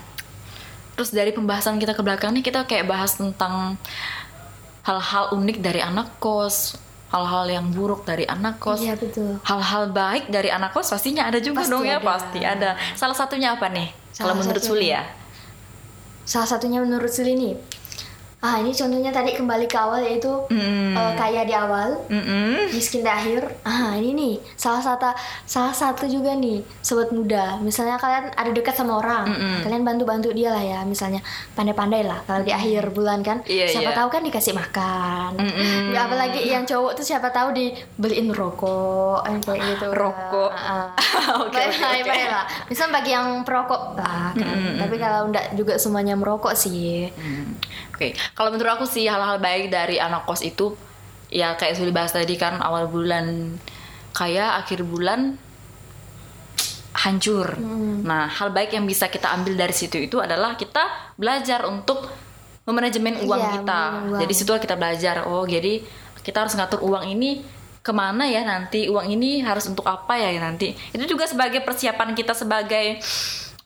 Terus 0.92 1.10
dari 1.10 1.30
pembahasan 1.30 1.78
kita 1.78 1.94
ke 1.94 2.02
belakang 2.02 2.34
nih 2.34 2.42
kita 2.42 2.64
kayak 2.64 2.84
bahas 2.84 3.14
tentang 3.14 3.78
hal-hal 4.82 5.30
unik 5.32 5.60
dari 5.60 5.78
anak 5.78 6.18
kos, 6.18 6.74
hal-hal 7.08 7.46
yang 7.46 7.70
buruk 7.70 8.02
dari 8.02 8.26
anak 8.26 8.58
kos. 8.58 8.82
Iya, 8.82 8.98
betul. 8.98 9.38
Hal-hal 9.40 9.88
baik 9.88 10.26
dari 10.26 10.50
anak 10.50 10.72
kos 10.72 10.90
pastinya 10.90 11.24
ada 11.24 11.38
juga 11.38 11.62
Pasti 11.62 11.70
dong 11.70 11.84
ya, 11.84 11.96
ada. 11.96 12.04
pasti 12.04 12.40
ada. 12.42 12.70
Salah 12.92 13.14
satunya 13.14 13.54
apa 13.54 13.70
nih? 13.70 13.88
Kalau 14.12 14.34
Salah 14.34 14.36
menurut 14.36 14.58
Suli 14.60 14.90
ya? 14.90 15.06
Salah 16.24 16.48
satunya 16.48 16.82
menurut 16.82 17.08
Suli 17.08 17.32
nih. 17.32 17.54
Ah, 18.38 18.62
ini 18.62 18.70
contohnya 18.70 19.10
tadi 19.10 19.34
kembali 19.34 19.66
ke 19.66 19.74
awal 19.74 19.98
yaitu 19.98 20.30
Hmm. 20.46 20.94
eh, 20.94 21.12
kaya 21.18 21.42
di 21.42 21.50
awal, 21.50 21.98
Mm-mm. 22.06 22.70
miskin 22.70 23.02
di 23.02 23.10
akhir. 23.10 23.42
Ah, 23.66 23.98
ini 23.98 24.14
nih 24.14 24.34
salah 24.54 24.78
satu 24.78 25.10
salah 25.42 25.74
satu 25.74 26.06
juga 26.06 26.38
nih 26.38 26.62
sobat 26.78 27.10
muda. 27.10 27.58
Misalnya 27.58 27.98
kalian 27.98 28.30
ada 28.30 28.50
dekat 28.54 28.78
sama 28.78 29.02
orang, 29.02 29.26
Mm-mm. 29.26 29.66
kalian 29.66 29.82
bantu-bantu 29.82 30.30
dia 30.30 30.54
lah 30.54 30.62
ya. 30.62 30.80
Misalnya 30.86 31.18
pandai-pandai 31.58 32.06
lah 32.06 32.22
kalau 32.30 32.46
di 32.46 32.54
akhir 32.54 32.94
bulan 32.94 33.26
kan. 33.26 33.42
Iya, 33.42 33.74
siapa 33.74 33.90
iya. 33.90 33.98
tahu 33.98 34.08
kan 34.14 34.22
dikasih 34.22 34.54
makan. 34.54 35.30
Mm-mm. 35.34 35.90
Ya, 35.90 36.06
apalagi 36.06 36.40
yang 36.46 36.62
cowok 36.62 36.94
tuh 36.94 37.02
siapa 37.02 37.34
tahu 37.34 37.50
dibeliin 37.50 38.30
rokok 38.30 39.26
kayak 39.42 39.66
gitu. 39.66 39.90
Rokok. 39.90 40.54
Ah, 40.54 40.94
ah. 40.94 41.10
Oke, 41.42 41.58
oke, 41.60 42.06
oke. 42.06 42.22
Misal 42.70 42.88
bagi 42.88 43.10
yang 43.12 43.42
perokok 43.42 43.98
lah 43.98 44.30
kan. 44.32 44.78
Tapi 44.78 44.96
kalau 44.96 45.26
enggak 45.28 45.50
juga 45.58 45.74
semuanya 45.74 46.14
merokok 46.14 46.54
sih. 46.54 47.10
Hmm. 47.18 47.58
Oke, 47.98 48.14
kalau 48.38 48.54
menurut 48.54 48.78
aku 48.78 48.86
sih 48.86 49.10
hal-hal 49.10 49.42
baik 49.42 49.74
dari 49.74 49.98
anak 49.98 50.22
kos 50.22 50.46
itu 50.46 50.70
ya 51.34 51.58
kayak 51.58 51.74
sudah 51.74 51.90
bahas 51.90 52.14
tadi 52.14 52.38
kan 52.38 52.62
awal 52.62 52.86
bulan 52.86 53.58
kaya 54.14 54.54
akhir 54.54 54.86
bulan 54.86 55.34
hancur. 56.94 57.58
Hmm. 57.58 58.06
Nah, 58.06 58.26
hal 58.26 58.50
baik 58.50 58.74
yang 58.74 58.86
bisa 58.86 59.06
kita 59.06 59.30
ambil 59.34 59.54
dari 59.54 59.74
situ 59.74 59.98
itu 59.98 60.18
adalah 60.18 60.54
kita 60.54 61.14
belajar 61.14 61.66
untuk 61.66 62.06
memanajemen 62.66 63.22
uang 63.26 63.42
Iya, 63.42 63.50
kita. 63.58 63.80
uang. 64.14 64.20
Jadi 64.22 64.32
situ 64.34 64.50
kita 64.54 64.74
belajar 64.78 65.26
oh 65.26 65.42
jadi 65.42 65.82
kita 66.22 66.44
harus 66.44 66.54
ngatur 66.54 66.84
uang 66.84 67.08
ini 67.08 67.42
ke 67.80 67.92
mana 67.94 68.28
ya 68.28 68.44
nanti 68.44 68.84
uang 68.86 69.08
ini 69.08 69.40
harus 69.40 69.64
untuk 69.64 69.88
apa 69.88 70.12
ya 70.20 70.28
nanti 70.36 70.76
itu 70.92 71.04
juga 71.08 71.24
sebagai 71.24 71.64
persiapan 71.64 72.12
kita 72.12 72.36
sebagai 72.36 73.00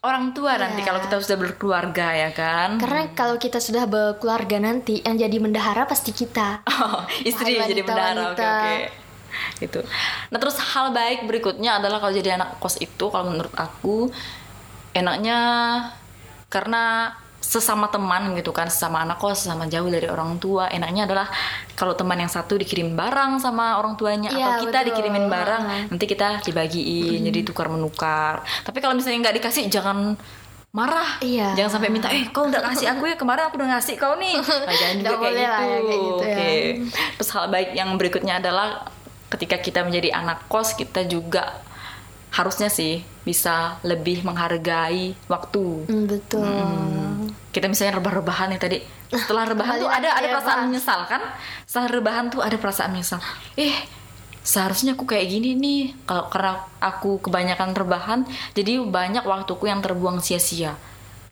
orang 0.02 0.34
tua 0.34 0.58
nanti 0.58 0.82
Iya. 0.82 0.86
kalau 0.90 1.00
kita 1.00 1.14
sudah 1.18 1.38
berkeluarga 1.38 2.06
ya 2.12 2.30
kan 2.34 2.74
Karena 2.76 3.02
kalau 3.14 3.38
kita 3.38 3.62
sudah 3.62 3.86
berkeluarga 3.86 4.58
nanti 4.58 4.98
yang 4.98 5.14
jadi 5.14 5.36
bendahara 5.38 5.86
pasti 5.86 6.10
kita. 6.10 6.66
Oh, 6.82 7.06
istri 7.22 7.54
Wahai 7.54 7.70
jadi 7.70 7.82
wanita, 7.86 7.88
bendara. 7.88 8.10
Oke, 8.10 8.42
wanita. 8.42 8.50
oke. 8.58 8.74
Gitu. 9.62 9.80
Nah, 10.28 10.38
terus 10.42 10.56
hal 10.60 10.90
baik 10.90 11.24
berikutnya 11.24 11.78
adalah 11.78 12.02
kalau 12.02 12.12
jadi 12.12 12.34
anak 12.34 12.58
kos 12.58 12.76
itu 12.78 13.06
kalau 13.08 13.30
menurut 13.30 13.54
aku 13.54 14.10
enaknya 14.92 15.38
karena 16.48 17.14
sesama 17.52 17.92
teman 17.92 18.32
gitu 18.32 18.48
kan, 18.48 18.72
sesama 18.72 19.04
anak 19.04 19.20
kos, 19.20 19.44
sesama 19.44 19.68
jauh 19.68 19.92
dari 19.92 20.08
orang 20.08 20.40
tua, 20.40 20.72
enaknya 20.72 21.04
adalah 21.04 21.28
kalau 21.76 21.92
teman 21.92 22.16
yang 22.16 22.32
satu 22.32 22.56
dikirim 22.56 22.96
barang 22.96 23.44
sama 23.44 23.76
orang 23.76 23.92
tuanya 24.00 24.32
Iya, 24.32 24.56
atau 24.56 24.64
kita 24.64 24.78
betul. 24.80 24.88
dikirimin 24.88 25.26
barang, 25.28 25.62
Heeh. 25.68 25.82
nanti 25.92 26.04
kita 26.08 26.40
dibagiin 26.40 27.20
jadi 27.20 27.40
tukar 27.44 27.68
menukar. 27.68 28.40
Tapi 28.64 28.80
kalau 28.80 28.96
misalnya 28.96 29.28
nggak 29.28 29.36
dikasih 29.44 29.68
jangan 29.68 30.16
marah 30.72 31.20
Iya. 31.20 31.52
jangan 31.52 31.76
sampai 31.76 31.92
minta 31.92 32.08
eh 32.08 32.32
kau 32.32 32.48
udah 32.48 32.64
ngasih 32.64 32.88
aku 32.96 33.04
ya 33.04 33.20
kemarin 33.20 33.44
aku 33.44 33.60
udah 33.60 33.76
ngasih 33.76 34.00
kau 34.00 34.16
nih 34.16 34.40
nah, 34.40 34.72
jangan 34.72 34.96
juga 35.04 35.16
kayak 35.20 35.34
gitu, 35.36 35.44
ya, 35.44 35.52
kayak 35.52 35.80
gitu 35.84 36.24
ya. 36.24 36.32
Oke. 36.32 36.52
Terus 37.20 37.30
hal 37.36 37.46
baik 37.52 37.70
yang 37.76 37.90
berikutnya 38.00 38.34
adalah 38.40 38.68
ketika 39.28 39.60
kita 39.60 39.84
menjadi 39.84 40.16
anak 40.16 40.48
kos 40.48 40.72
kita 40.72 41.04
juga 41.04 41.60
harusnya 42.32 42.72
sih 42.72 43.04
bisa 43.22 43.76
lebih 43.84 44.24
menghargai 44.24 45.12
waktu. 45.28 45.86
Hmm, 45.86 46.04
betul. 46.08 46.48
Kita 47.52 47.68
misalnya 47.68 48.00
rebah-rebahan 48.00 48.56
nih 48.56 48.60
tadi. 48.60 48.78
Setelah 49.12 49.44
rebahan 49.52 49.76
tuh 49.76 49.90
ada 49.92 50.08
ada 50.16 50.24
ya, 50.24 50.32
perasaan 50.32 50.58
Pak. 50.58 50.66
menyesal 50.72 51.00
kan? 51.04 51.22
Setelah 51.68 51.88
rebahan 51.92 52.24
tuh 52.32 52.40
ada 52.40 52.56
perasaan 52.56 52.96
menyesal. 52.96 53.20
Eh, 53.60 53.76
seharusnya 54.40 54.96
aku 54.96 55.04
kayak 55.04 55.28
gini 55.28 55.52
nih. 55.52 55.82
Kalau 56.08 56.32
karena 56.32 56.64
aku 56.80 57.20
kebanyakan 57.20 57.76
rebahan, 57.76 58.20
jadi 58.56 58.80
banyak 58.80 59.28
waktuku 59.28 59.68
yang 59.68 59.84
terbuang 59.84 60.24
sia-sia. 60.24 60.72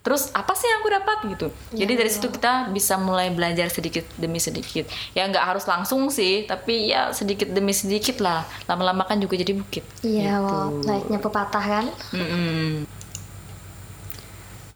Terus 0.00 0.32
apa 0.32 0.56
sih 0.56 0.64
yang 0.64 0.80
aku 0.80 0.90
dapat 0.96 1.18
gitu? 1.28 1.46
Jadi 1.76 1.92
dari 1.92 2.08
situ 2.08 2.32
kita 2.32 2.72
bisa 2.72 2.96
mulai 2.96 3.28
belajar 3.28 3.68
sedikit 3.68 4.08
demi 4.16 4.40
sedikit. 4.40 4.88
Ya 5.12 5.28
nggak 5.28 5.44
harus 5.44 5.68
langsung 5.68 6.08
sih, 6.08 6.48
tapi 6.48 6.88
ya 6.88 7.12
sedikit 7.12 7.52
demi 7.52 7.76
sedikit 7.76 8.16
lah. 8.24 8.48
Lama-lama 8.64 9.04
kan 9.04 9.20
juga 9.20 9.36
jadi 9.36 9.52
bukit. 9.52 9.84
Iya, 10.00 10.40
Gitu. 10.40 10.56
wow. 10.56 10.72
naiknya 10.88 11.18
pepatah 11.20 11.64
kan. 11.64 11.86
Mm-mm. 12.16 12.88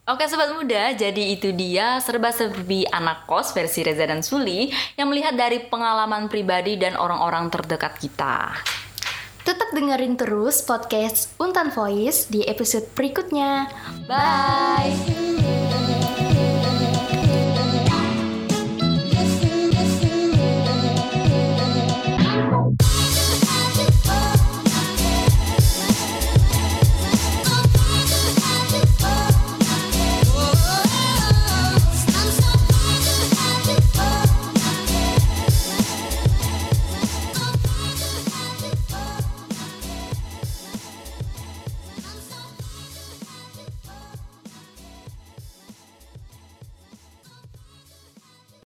Oke 0.04 0.28
sobat 0.28 0.52
muda, 0.52 0.92
jadi 0.92 1.32
itu 1.32 1.48
dia 1.56 1.96
serba-serbi 1.96 2.84
anak 2.92 3.24
kos 3.24 3.56
versi 3.56 3.80
Reza 3.80 4.04
dan 4.04 4.20
Suli 4.20 4.68
yang 5.00 5.08
melihat 5.08 5.32
dari 5.32 5.64
pengalaman 5.64 6.28
pribadi 6.28 6.76
dan 6.76 7.00
orang-orang 7.00 7.48
terdekat 7.48 7.96
kita. 7.96 8.52
Tetap 9.44 9.76
dengerin 9.76 10.16
terus 10.16 10.64
podcast 10.64 11.28
Untan 11.36 11.68
Voice 11.68 12.32
di 12.32 12.48
episode 12.48 12.88
berikutnya. 12.96 13.68
Bye. 14.08 15.33